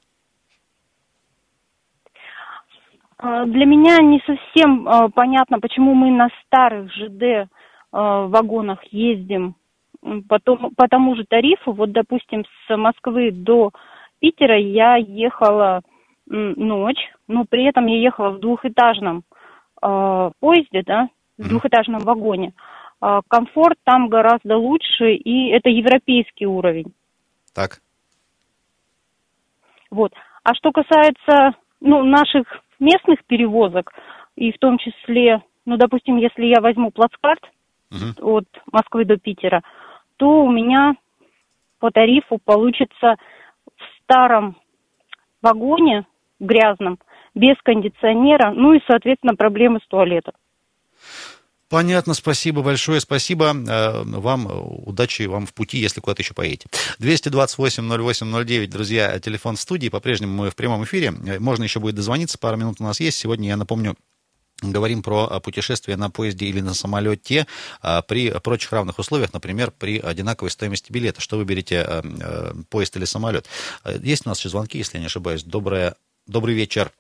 А, 3.17 3.45
для 3.45 3.65
меня 3.65 3.97
не 3.97 4.21
совсем 4.25 4.87
а, 4.87 5.09
понятно, 5.09 5.59
почему 5.59 5.93
мы 5.93 6.11
на 6.11 6.29
старых 6.45 6.91
ЖД 6.93 7.49
а, 7.91 8.27
вагонах 8.27 8.79
ездим 8.91 9.55
по 10.27 10.39
тому, 10.39 10.71
по 10.71 10.87
тому 10.87 11.15
же 11.15 11.25
тарифу. 11.27 11.73
Вот, 11.73 11.91
допустим, 11.91 12.45
с 12.45 12.77
Москвы 12.77 13.31
до 13.31 13.71
Питера 14.19 14.57
я 14.57 14.95
ехала 14.95 15.81
ночь, 16.27 17.09
но 17.27 17.45
при 17.45 17.65
этом 17.65 17.87
я 17.87 17.97
ехала 17.97 18.31
в 18.31 18.39
двухэтажном 18.39 19.23
э, 19.81 20.31
поезде, 20.39 20.83
да, 20.85 21.09
в 21.37 21.47
двухэтажном 21.49 22.01
вагоне. 22.01 22.53
Э, 23.01 23.21
комфорт 23.27 23.77
там 23.83 24.09
гораздо 24.09 24.57
лучше, 24.57 25.13
и 25.13 25.49
это 25.49 25.69
европейский 25.69 26.45
уровень. 26.45 26.93
Так. 27.53 27.79
Вот. 29.89 30.13
А 30.43 30.53
что 30.53 30.71
касается 30.71 31.57
ну, 31.81 32.03
наших 32.03 32.45
местных 32.79 33.23
перевозок, 33.25 33.91
и 34.35 34.51
в 34.51 34.57
том 34.59 34.77
числе, 34.77 35.41
ну, 35.65 35.77
допустим, 35.77 36.17
если 36.17 36.45
я 36.45 36.61
возьму 36.61 36.91
плацкарт 36.91 37.43
угу. 37.91 38.35
от 38.35 38.45
Москвы 38.71 39.05
до 39.05 39.17
Питера, 39.17 39.63
то 40.17 40.43
у 40.43 40.51
меня 40.51 40.93
по 41.79 41.91
тарифу 41.91 42.37
получится 42.43 43.15
старом 44.09 44.57
вагоне 45.41 46.05
грязном, 46.39 46.97
без 47.35 47.55
кондиционера, 47.63 48.51
ну 48.51 48.73
и, 48.73 48.79
соответственно, 48.87 49.35
проблемы 49.35 49.79
с 49.83 49.87
туалетом. 49.87 50.33
Понятно, 51.69 52.15
спасибо 52.15 52.63
большое, 52.63 52.99
спасибо. 52.99 53.53
Э, 53.53 54.01
вам 54.03 54.47
удачи 54.87 55.23
вам 55.27 55.45
в 55.45 55.53
пути, 55.53 55.77
если 55.77 56.01
куда-то 56.01 56.23
еще 56.23 56.33
поедете. 56.33 56.67
228-08-09, 56.99 58.67
друзья, 58.67 59.19
телефон 59.19 59.55
студии, 59.55 59.89
по-прежнему 59.89 60.33
мы 60.33 60.49
в 60.49 60.55
прямом 60.55 60.83
эфире. 60.85 61.13
Э, 61.27 61.39
можно 61.39 61.63
еще 61.63 61.79
будет 61.79 61.93
дозвониться, 61.93 62.39
пару 62.39 62.57
минут 62.57 62.77
у 62.79 62.83
нас 62.83 62.99
есть. 62.99 63.19
Сегодня, 63.19 63.49
я 63.49 63.57
напомню, 63.57 63.95
Говорим 64.61 65.01
про 65.01 65.25
а, 65.29 65.39
путешествие 65.39 65.95
на 65.95 66.09
поезде 66.09 66.47
или 66.47 66.59
на 66.59 66.73
самолете 66.73 67.47
а, 67.81 68.01
при 68.01 68.31
прочих 68.43 68.73
равных 68.73 68.99
условиях, 68.99 69.31
например, 69.33 69.71
при 69.77 69.99
одинаковой 69.99 70.51
стоимости 70.51 70.91
билета. 70.91 71.21
Что 71.21 71.37
выберете, 71.37 71.81
а, 71.81 72.01
поезд 72.69 72.97
или 72.97 73.05
самолет? 73.05 73.45
Есть 74.01 74.25
у 74.25 74.29
нас 74.29 74.39
еще 74.39 74.49
звонки, 74.49 74.77
если 74.77 74.97
я 74.97 75.01
не 75.01 75.05
ошибаюсь. 75.05 75.43
Доброе, 75.43 75.95
добрый 76.27 76.55
вечер. 76.55 76.91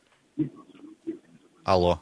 Алло. 1.65 1.99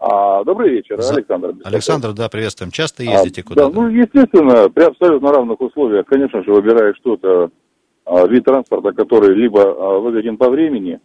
А, 0.00 0.42
добрый 0.44 0.70
вечер, 0.70 1.00
За... 1.00 1.14
Александр. 1.14 1.54
Александр, 1.64 2.12
да, 2.12 2.28
приветствуем. 2.28 2.70
Часто 2.70 3.04
ездите 3.04 3.42
а, 3.42 3.44
куда-то? 3.44 3.68
Да, 3.68 3.80
ну, 3.80 3.88
естественно, 3.88 4.68
при 4.68 4.84
абсолютно 4.84 5.30
равных 5.30 5.60
условиях, 5.60 6.06
конечно 6.06 6.42
же, 6.42 6.52
выбираешь 6.52 6.96
что-то, 6.96 7.50
вид 8.28 8.44
транспорта, 8.44 8.92
который 8.92 9.34
либо 9.34 9.58
выгоден 10.00 10.36
по 10.36 10.50
времени, 10.50 11.00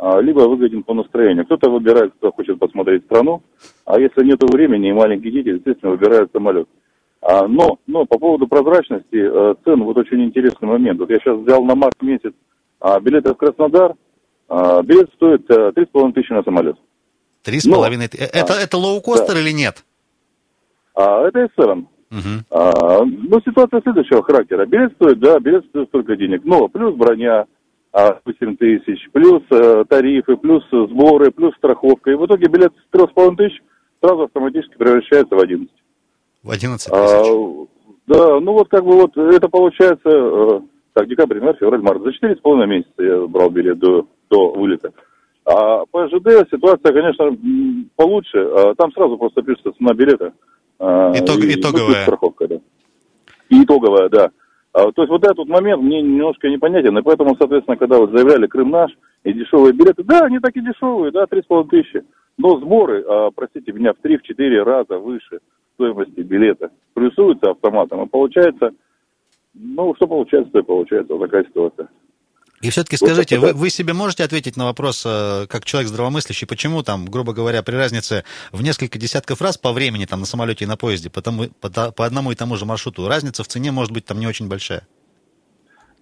либо 0.00 0.40
выгоден 0.40 0.84
по 0.84 0.94
настроению. 0.94 1.44
Кто-то 1.44 1.70
выбирает, 1.70 2.12
кто 2.14 2.30
хочет 2.30 2.58
посмотреть 2.58 3.04
страну, 3.04 3.42
а 3.84 3.98
если 3.98 4.24
нет 4.24 4.40
времени 4.42 4.90
и 4.90 4.92
маленькие 4.92 5.32
дети, 5.32 5.48
естественно, 5.48 5.92
выбирают 5.92 6.30
самолет. 6.32 6.68
А, 7.20 7.48
но, 7.48 7.78
но 7.86 8.06
по 8.06 8.18
поводу 8.18 8.46
прозрачности 8.46 9.16
э, 9.16 9.54
цен, 9.64 9.82
вот 9.82 9.96
очень 9.98 10.22
интересный 10.22 10.68
момент. 10.68 11.00
Вот 11.00 11.10
я 11.10 11.16
сейчас 11.16 11.38
взял 11.38 11.64
на 11.64 11.74
март 11.74 12.00
месяц 12.00 12.32
а, 12.80 13.00
билеты 13.00 13.32
в 13.32 13.36
Краснодар, 13.36 13.94
билет 14.48 15.10
стоит 15.16 15.50
э, 15.50 15.72
три 15.72 15.84
с 15.84 15.88
половиной 15.88 16.14
тысячи 16.14 16.32
на 16.32 16.42
самолет. 16.42 16.76
Три 17.42 17.60
с 17.60 17.68
половиной 17.68 18.08
тысячи. 18.08 18.24
Это, 18.24 18.54
это 18.54 18.76
лоукостер 18.78 19.34
да. 19.34 19.40
или 19.40 19.50
нет? 19.50 19.84
А, 20.94 21.26
это 21.26 21.44
S7. 21.44 21.86
Угу. 22.10 22.44
А, 22.50 23.04
ну, 23.04 23.40
ситуация 23.44 23.80
следующего 23.82 24.22
характера. 24.22 24.66
Билет 24.66 24.92
стоит, 24.94 25.18
да, 25.20 25.38
билет 25.38 25.64
стоит 25.66 25.88
столько 25.88 26.16
денег. 26.16 26.42
Но 26.44 26.68
плюс 26.68 26.94
броня, 26.94 27.46
8 28.24 28.56
тысяч, 28.56 29.08
плюс 29.12 29.42
э, 29.50 29.84
тарифы, 29.88 30.36
плюс 30.36 30.62
сборы, 30.70 31.30
плюс 31.30 31.54
страховка. 31.56 32.10
И 32.10 32.14
в 32.14 32.26
итоге 32.26 32.48
билет 32.48 32.72
с 32.72 32.96
3,5 32.96 33.36
тысяч 33.36 33.62
сразу 34.00 34.22
автоматически 34.22 34.76
превращается 34.76 35.34
в 35.34 35.40
11. 35.40 35.70
В 36.42 36.50
11 36.50 36.86
тысяч? 36.86 36.94
А, 36.94 37.66
да, 38.06 38.40
ну 38.40 38.52
вот 38.52 38.68
как 38.68 38.84
бы 38.84 38.92
вот 38.92 39.16
это 39.16 39.48
получается, 39.48 40.08
э, 40.08 40.60
так, 40.92 41.08
декабрь, 41.08 41.36
январь, 41.36 41.56
февраль, 41.58 41.82
март. 41.82 42.02
За 42.02 42.10
4,5 42.10 42.66
месяца 42.66 43.02
я 43.02 43.26
брал 43.26 43.50
билет 43.50 43.78
до, 43.78 44.06
до 44.30 44.52
вылета. 44.52 44.92
А 45.44 45.86
по 45.86 46.06
ЖД 46.08 46.48
ситуация, 46.50 46.92
конечно, 46.92 47.36
получше. 47.96 48.38
А 48.38 48.74
там 48.74 48.92
сразу 48.92 49.16
просто 49.16 49.42
пишется 49.42 49.72
цена 49.78 49.94
билета. 49.94 50.32
А, 50.78 51.12
Итог, 51.16 51.38
и, 51.38 51.54
итоговая. 51.54 51.96
Ну, 51.96 52.02
страховка, 52.02 52.48
да. 52.48 52.56
И 53.48 53.62
итоговая, 53.62 54.08
да. 54.08 54.30
А, 54.72 54.92
то 54.92 55.02
есть 55.02 55.10
вот 55.10 55.24
этот 55.24 55.48
момент 55.48 55.82
мне 55.82 56.02
немножко 56.02 56.48
непонятен, 56.48 56.96
и 56.98 57.02
поэтому, 57.02 57.36
соответственно, 57.36 57.76
когда 57.76 57.98
вот 57.98 58.10
заявляли 58.10 58.46
Крым 58.46 58.70
наш 58.70 58.90
и 59.24 59.32
дешевые 59.32 59.72
билеты, 59.72 60.04
да, 60.04 60.20
они 60.20 60.38
такие 60.38 60.64
дешевые, 60.64 61.10
да, 61.10 61.24
3,5 61.24 61.68
тысячи, 61.68 62.04
но 62.36 62.58
сборы, 62.60 63.02
а, 63.08 63.30
простите 63.34 63.72
меня, 63.72 63.92
в 63.92 64.04
3-4 64.04 64.62
раза 64.62 64.98
выше 64.98 65.40
стоимости 65.74 66.20
билета. 66.20 66.70
Плюсуются 66.94 67.50
автоматом, 67.50 68.02
и 68.02 68.08
получается, 68.08 68.72
ну, 69.54 69.94
что 69.94 70.06
получается, 70.06 70.52
то 70.52 70.58
и 70.58 70.62
получается, 70.62 71.14
вот 71.14 71.24
такая 71.24 71.44
ситуация. 71.44 71.88
И 72.60 72.70
все-таки 72.70 72.96
скажите, 72.96 73.38
вы, 73.38 73.52
вы 73.52 73.70
себе 73.70 73.92
можете 73.92 74.24
ответить 74.24 74.56
на 74.56 74.64
вопрос, 74.64 75.04
э, 75.06 75.46
как 75.48 75.64
человек 75.64 75.88
здравомыслящий, 75.88 76.46
почему 76.46 76.82
там, 76.82 77.04
грубо 77.06 77.32
говоря, 77.32 77.62
при 77.62 77.76
разнице 77.76 78.24
в 78.52 78.62
несколько 78.62 78.98
десятков 78.98 79.40
раз 79.40 79.56
по 79.56 79.72
времени 79.72 80.06
там 80.06 80.20
на 80.20 80.26
самолете 80.26 80.64
и 80.64 80.68
на 80.68 80.76
поезде 80.76 81.08
по, 81.08 81.22
тому, 81.22 81.44
по, 81.60 81.92
по 81.92 82.04
одному 82.04 82.32
и 82.32 82.34
тому 82.34 82.56
же 82.56 82.66
маршруту 82.66 83.06
разница 83.06 83.44
в 83.44 83.48
цене 83.48 83.70
может 83.70 83.92
быть 83.92 84.04
там 84.06 84.18
не 84.18 84.26
очень 84.26 84.48
большая? 84.48 84.82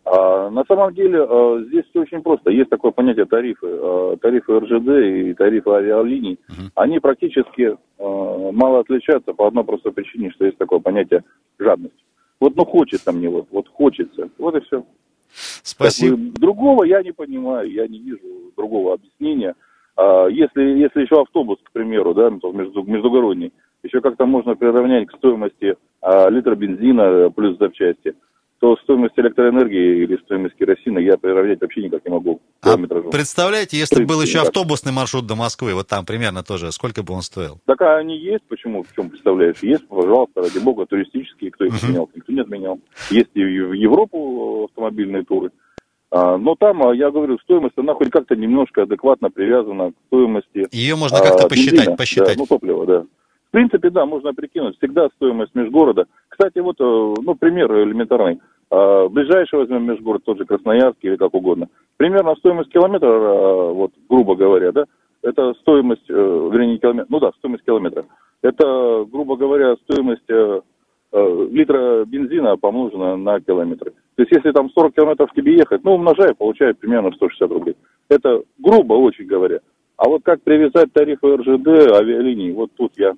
А, 0.07 0.51
на 0.51 0.65
самом 0.67 0.95
деле 0.95 1.19
а, 1.21 1.61
здесь 1.67 1.85
все 1.91 2.01
очень 2.01 2.23
просто. 2.23 2.51
Есть 2.51 2.71
такое 2.71 2.93
понятие 2.93 3.27
тарифы. 3.27 3.67
А, 3.67 4.17
тарифы 4.23 4.59
РЖД 4.59 4.89
и 4.89 5.35
тарифы 5.35 5.71
авиалиний. 5.71 6.39
Угу. 6.49 6.71
Они 6.77 7.01
практически 7.01 7.77
мало 7.99 8.81
отличаются 8.81 9.33
по 9.33 9.49
одной 9.49 9.65
простой 9.65 9.93
причине, 9.93 10.31
что 10.31 10.45
есть 10.45 10.59
такое 10.59 10.79
понятие 10.79 11.25
жадность. 11.59 11.97
Вот 12.39 12.55
ну 12.55 12.65
хочется 12.65 13.11
мне 13.13 13.29
вот, 13.29 13.47
вот 13.51 13.69
хочется. 13.69 14.29
Вот 14.39 14.55
и 14.55 14.61
все. 14.61 14.85
Спасибо. 15.33 16.17
Как 16.17 16.25
бы, 16.25 16.41
другого 16.41 16.85
я 16.85 17.03
не 17.03 17.13
понимаю, 17.13 17.71
я 17.71 17.87
не 17.87 17.99
вижу 17.99 18.53
другого 18.57 18.95
объяснения. 18.95 19.55
А, 19.97 20.27
если, 20.27 20.63
если 20.63 21.03
еще 21.03 21.21
автобус, 21.21 21.59
к 21.63 21.73
примеру, 21.73 22.15
да, 22.15 22.31
ну, 22.31 22.53
между, 22.53 22.83
междугородний, 22.83 23.53
еще 23.83 24.01
как-то 24.01 24.27
можно 24.27 24.57
приравнять 24.57 25.09
к 25.09 25.17
стоимости 25.17 25.77
а, 26.01 26.29
литра 26.29 26.55
бензина 26.55 27.31
плюс 27.31 27.59
запчасти– 27.59 28.15
то 28.59 28.77
стоимость 28.83 29.19
электроэнергии 29.19 30.03
или 30.03 30.17
стоимость 30.25 30.57
керосина 30.57 30.99
я 30.99 31.17
приравнять 31.17 31.61
вообще 31.61 31.83
никак 31.83 32.05
не 32.05 32.11
могу. 32.11 32.41
А 32.63 32.77
представляете, 33.11 33.77
если 33.77 34.01
бы 34.01 34.07
был 34.07 34.23
еще 34.23 34.41
автобусный 34.41 34.93
маршрут 34.93 35.27
до 35.27 35.37
Москвы, 35.37 35.75
вот 35.75 35.89
там 35.89 36.07
примерно 36.07 36.43
тоже, 36.43 36.73
сколько 36.73 37.03
бы 37.03 37.15
он 37.15 37.23
стоил? 37.23 37.59
Так 37.67 37.81
а 37.83 37.99
они 37.99 38.19
есть, 38.19 38.45
почему, 38.49 38.83
в 38.83 38.95
чем 38.95 39.11
представляешь? 39.11 39.59
Есть, 39.63 39.87
пожалуйста, 39.89 40.41
ради 40.41 40.59
бога, 40.59 40.87
туристические, 40.87 41.51
кто 41.51 41.65
их 41.65 41.75
uh-huh. 41.75 41.85
отменял, 41.85 42.11
никто 42.15 42.33
не 42.33 42.41
отменял. 42.41 42.81
Есть 43.11 43.31
и 43.35 43.45
в 43.45 43.73
Европу 43.73 44.65
автомобильные 44.65 45.25
туры. 45.25 45.51
А, 46.11 46.39
но 46.39 46.55
там, 46.55 46.87
а, 46.87 46.95
я 46.95 47.11
говорю, 47.11 47.39
стоимость, 47.41 47.77
она 47.77 47.95
хоть 47.95 48.11
как-то 48.11 48.37
немножко 48.37 48.83
адекватно 48.83 49.29
привязана 49.31 49.91
к 49.91 49.95
стоимости... 50.07 50.67
Ее 50.71 50.97
можно 50.97 51.19
как-то 51.19 51.45
а, 51.45 51.49
посчитать, 51.49 51.75
бензина, 51.75 51.97
посчитать. 51.97 52.37
Да, 52.37 52.41
ну, 52.41 52.47
топлива, 52.47 52.87
да. 52.87 53.05
В 53.49 53.51
принципе, 53.53 53.91
да, 53.91 54.05
можно 54.07 54.35
прикинуть. 54.35 54.77
Всегда 54.79 55.09
стоимость 55.17 55.55
межгорода. 55.55 56.07
Кстати, 56.29 56.59
вот, 56.59 56.77
э, 56.81 57.15
ну, 57.23 57.35
пример 57.35 57.73
элементарный. 57.73 58.41
А, 58.71 59.09
ближайший 59.09 59.61
возьмем 59.61 59.85
межгород, 59.85 60.25
тот 60.25 60.39
же 60.39 60.45
Красноярск 60.45 60.99
или 61.03 61.17
как 61.17 61.35
угодно. 61.35 61.69
Примерно 61.97 62.35
стоимость 62.37 62.71
километра, 62.71 63.09
а, 63.09 63.73
вот, 63.73 63.93
грубо 64.09 64.35
говоря, 64.35 64.73
да, 64.73 64.85
это 65.23 65.55
стоимость, 65.61 66.09
э, 66.09 66.13
вернее, 66.13 66.73
не 66.73 66.79
километр, 66.79 67.07
ну 67.09 67.21
да, 67.21 67.31
стоимость 67.39 67.65
километра. 67.65 68.05
Это, 68.43 69.07
грубо 69.11 69.37
говоря, 69.37 69.77
стоимость 69.85 70.29
э, 70.29 70.61
литра 71.13 72.05
бензина 72.05 72.57
помножена 72.57 73.17
на 73.17 73.41
километры. 73.41 73.93
То 74.17 74.23
есть, 74.23 74.33
если 74.33 74.51
там 74.51 74.71
40 74.71 74.95
километров 74.95 75.31
тебе 75.35 75.57
ехать, 75.57 75.83
ну, 75.85 75.95
умножай, 75.95 76.35
получает 76.35 76.79
примерно 76.79 77.13
160 77.13 77.51
рублей. 77.51 77.77
Это 78.09 78.43
грубо 78.59 78.95
очень 78.95 79.27
говоря. 79.27 79.61
А 79.97 80.09
вот 80.09 80.23
как 80.25 80.43
привязать 80.43 80.93
тарифы 80.93 81.37
РЖД 81.37 81.95
авиалиний, 81.95 82.53
вот 82.53 82.71
тут 82.77 82.93
я 82.97 83.15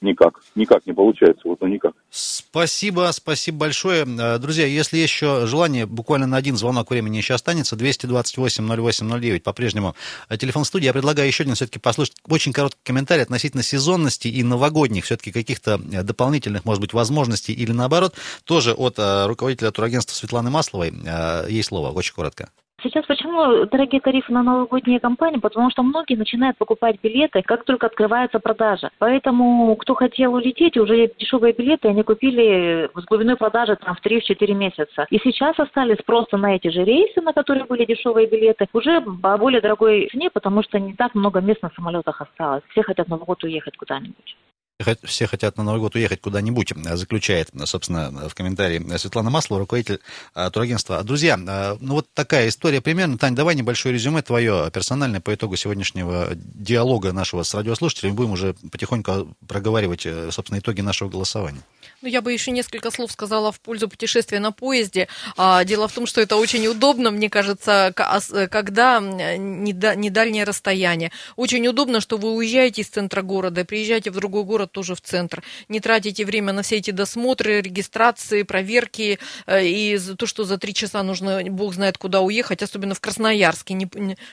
никак, 0.00 0.40
никак 0.54 0.86
не 0.86 0.92
получается, 0.92 1.42
вот 1.44 1.60
ну 1.60 1.66
никак. 1.66 1.92
Спасибо, 2.10 3.10
спасибо 3.12 3.58
большое. 3.58 4.04
Э, 4.04 4.38
друзья, 4.38 4.66
если 4.66 4.98
есть 4.98 5.12
еще 5.12 5.46
желание, 5.46 5.86
буквально 5.86 6.26
на 6.26 6.36
один 6.36 6.56
звонок 6.56 6.90
времени 6.90 7.18
еще 7.18 7.34
останется, 7.34 7.76
228-08-09, 7.76 9.40
по-прежнему 9.40 9.94
э, 10.28 10.36
телефон 10.36 10.64
студии, 10.64 10.86
я 10.86 10.92
предлагаю 10.92 11.28
еще 11.28 11.42
один 11.42 11.54
все-таки 11.54 11.78
послушать 11.78 12.16
очень 12.28 12.52
короткий 12.52 12.80
комментарий 12.82 13.22
относительно 13.22 13.62
сезонности 13.62 14.28
и 14.28 14.42
новогодних 14.42 15.04
все-таки 15.04 15.32
каких-то 15.32 15.80
э, 15.92 16.02
дополнительных, 16.02 16.64
может 16.64 16.80
быть, 16.80 16.92
возможностей 16.92 17.52
или 17.52 17.72
наоборот, 17.72 18.14
тоже 18.44 18.72
от 18.72 18.98
руководителя 18.98 19.70
турагентства 19.70 20.14
Светланы 20.14 20.50
Масловой. 20.50 20.92
Есть 21.48 21.68
слово, 21.68 21.90
очень 21.90 22.14
коротко. 22.14 22.50
Сейчас 22.82 23.04
почему 23.04 23.66
дорогие 23.66 24.00
тарифы 24.00 24.32
на 24.32 24.42
новогодние 24.42 25.00
кампании? 25.00 25.38
Потому 25.38 25.70
что 25.70 25.82
многие 25.82 26.14
начинают 26.14 26.56
покупать 26.56 26.96
билеты, 27.02 27.42
как 27.42 27.64
только 27.64 27.86
открывается 27.86 28.38
продажа. 28.38 28.90
Поэтому, 28.98 29.76
кто 29.76 29.94
хотел 29.94 30.34
улететь, 30.34 30.78
уже 30.78 31.10
дешевые 31.18 31.52
билеты 31.52 31.88
они 31.88 32.02
купили 32.02 32.88
с 32.94 33.04
глубиной 33.04 33.36
продажи 33.36 33.76
там 33.76 33.94
в 33.94 34.04
3-4 34.04 34.54
месяца. 34.54 35.06
И 35.10 35.18
сейчас 35.18 35.58
остались 35.58 36.02
просто 36.06 36.38
на 36.38 36.56
эти 36.56 36.68
же 36.68 36.82
рейсы, 36.84 37.20
на 37.20 37.34
которые 37.34 37.64
были 37.64 37.84
дешевые 37.84 38.26
билеты, 38.26 38.66
уже 38.72 39.00
по 39.00 39.36
более 39.36 39.60
дорогой 39.60 40.08
цене, 40.10 40.30
потому 40.30 40.62
что 40.62 40.78
не 40.78 40.94
так 40.94 41.14
много 41.14 41.40
мест 41.40 41.62
на 41.62 41.70
самолетах 41.76 42.22
осталось. 42.22 42.62
Все 42.70 42.82
хотят 42.82 43.08
на 43.08 43.18
год 43.18 43.44
уехать 43.44 43.76
куда-нибудь 43.76 44.36
все 45.04 45.26
хотят 45.26 45.56
на 45.56 45.62
Новый 45.62 45.80
год 45.80 45.94
уехать 45.94 46.20
куда-нибудь, 46.20 46.72
заключает, 46.94 47.50
собственно, 47.64 48.28
в 48.28 48.34
комментарии 48.34 48.96
Светлана 48.96 49.30
Маслова, 49.30 49.60
руководитель 49.60 50.00
а, 50.34 50.50
турагентства. 50.50 51.02
Друзья, 51.02 51.38
а, 51.46 51.76
ну 51.80 51.94
вот 51.94 52.06
такая 52.14 52.48
история 52.48 52.80
примерно. 52.80 53.18
Тань, 53.18 53.34
давай 53.34 53.54
небольшое 53.54 53.94
резюме 53.94 54.22
твое 54.22 54.70
персональное 54.72 55.20
по 55.20 55.34
итогу 55.34 55.56
сегодняшнего 55.56 56.30
диалога 56.34 57.12
нашего 57.12 57.42
с 57.42 57.54
радиослушателями. 57.54 58.14
Будем 58.14 58.32
уже 58.32 58.54
потихоньку 58.72 59.36
проговаривать, 59.46 60.06
э, 60.06 60.30
собственно, 60.30 60.58
итоги 60.58 60.80
нашего 60.80 61.08
голосования. 61.08 61.62
Ну, 62.02 62.08
я 62.08 62.22
бы 62.22 62.32
еще 62.32 62.50
несколько 62.50 62.90
слов 62.90 63.12
сказала 63.12 63.52
в 63.52 63.60
пользу 63.60 63.88
путешествия 63.88 64.40
на 64.40 64.52
поезде. 64.52 65.08
А, 65.36 65.64
дело 65.64 65.86
в 65.88 65.92
том, 65.92 66.06
что 66.06 66.20
это 66.20 66.36
очень 66.36 66.66
удобно, 66.66 67.10
мне 67.10 67.28
кажется, 67.28 67.92
когда 67.94 69.00
не 69.00 70.10
дальнее 70.10 70.44
расстояние. 70.44 71.12
Очень 71.36 71.66
удобно, 71.68 72.00
что 72.00 72.16
вы 72.16 72.32
уезжаете 72.32 72.82
из 72.82 72.88
центра 72.88 73.22
города, 73.22 73.64
приезжаете 73.64 74.10
в 74.10 74.14
другой 74.14 74.44
город 74.44 74.69
тоже 74.70 74.94
в 74.94 75.00
центр. 75.00 75.42
Не 75.68 75.80
тратите 75.80 76.24
время 76.24 76.52
на 76.52 76.62
все 76.62 76.76
эти 76.76 76.90
досмотры, 76.90 77.60
регистрации, 77.60 78.42
проверки. 78.42 79.18
Э, 79.46 79.64
и 79.64 79.98
то, 79.98 80.26
что 80.26 80.44
за 80.44 80.58
три 80.58 80.74
часа 80.74 81.02
нужно, 81.02 81.42
бог 81.48 81.74
знает 81.74 81.98
куда 81.98 82.20
уехать, 82.20 82.62
особенно 82.62 82.94
в 82.94 83.00
Красноярске. 83.00 83.74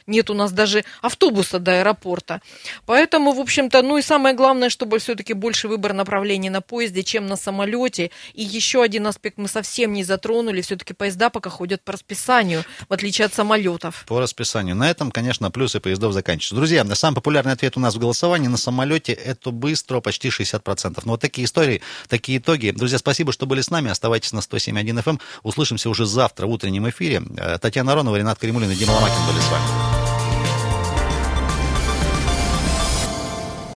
нет 0.07 0.29
у 0.29 0.33
нас 0.33 0.51
даже 0.51 0.83
автобуса 1.01 1.59
до 1.59 1.79
аэропорта. 1.79 2.41
Поэтому, 2.85 3.31
в 3.31 3.39
общем-то, 3.39 3.81
ну 3.81 3.97
и 3.97 4.01
самое 4.01 4.35
главное, 4.35 4.69
чтобы 4.69 4.99
все-таки 4.99 5.33
больше 5.33 5.67
выбор 5.67 5.93
направлений 5.93 6.49
на 6.49 6.61
поезде, 6.61 7.03
чем 7.03 7.27
на 7.27 7.35
самолете. 7.35 8.11
И 8.33 8.43
еще 8.43 8.83
один 8.83 9.07
аспект 9.07 9.37
мы 9.37 9.47
совсем 9.47 9.93
не 9.93 10.03
затронули. 10.03 10.61
Все-таки 10.61 10.93
поезда 10.93 11.29
пока 11.29 11.49
ходят 11.49 11.81
по 11.83 11.93
расписанию, 11.93 12.63
в 12.89 12.93
отличие 12.93 13.25
от 13.25 13.33
самолетов. 13.33 14.05
По 14.07 14.19
расписанию. 14.19 14.75
На 14.75 14.89
этом, 14.89 15.11
конечно, 15.11 15.51
плюсы 15.51 15.79
поездов 15.79 16.13
заканчиваются. 16.13 16.55
Друзья, 16.55 16.85
самый 16.95 17.15
популярный 17.15 17.53
ответ 17.53 17.77
у 17.77 17.79
нас 17.79 17.95
в 17.95 17.99
голосовании 17.99 18.47
на 18.47 18.57
самолете 18.57 19.13
это 19.13 19.51
быстро, 19.51 20.01
почти 20.01 20.26
60%. 20.31 21.01
Но 21.05 21.11
вот 21.11 21.21
такие 21.21 21.45
истории, 21.45 21.81
такие 22.07 22.39
итоги. 22.39 22.71
Друзья, 22.71 22.97
спасибо, 22.97 23.31
что 23.31 23.45
были 23.45 23.61
с 23.61 23.69
нами. 23.69 23.89
Оставайтесь 23.91 24.33
на 24.33 24.39
107.1 24.39 24.83
FM. 24.83 25.09
Эм. 25.09 25.19
Услышимся 25.43 25.89
уже 25.89 26.05
завтра 26.05 26.47
в 26.47 26.51
утреннем 26.51 26.89
эфире. 26.89 27.21
Э, 27.37 27.57
Татьяна 27.59 27.93
Аронова, 27.93 28.15
Ренат 28.15 28.39
Каримулин 28.39 28.71
и 28.71 28.75
Дима 28.75 28.91
Ломакин 28.91 29.25
были 29.27 29.39
с 29.39 29.49
вами. 29.49 30.06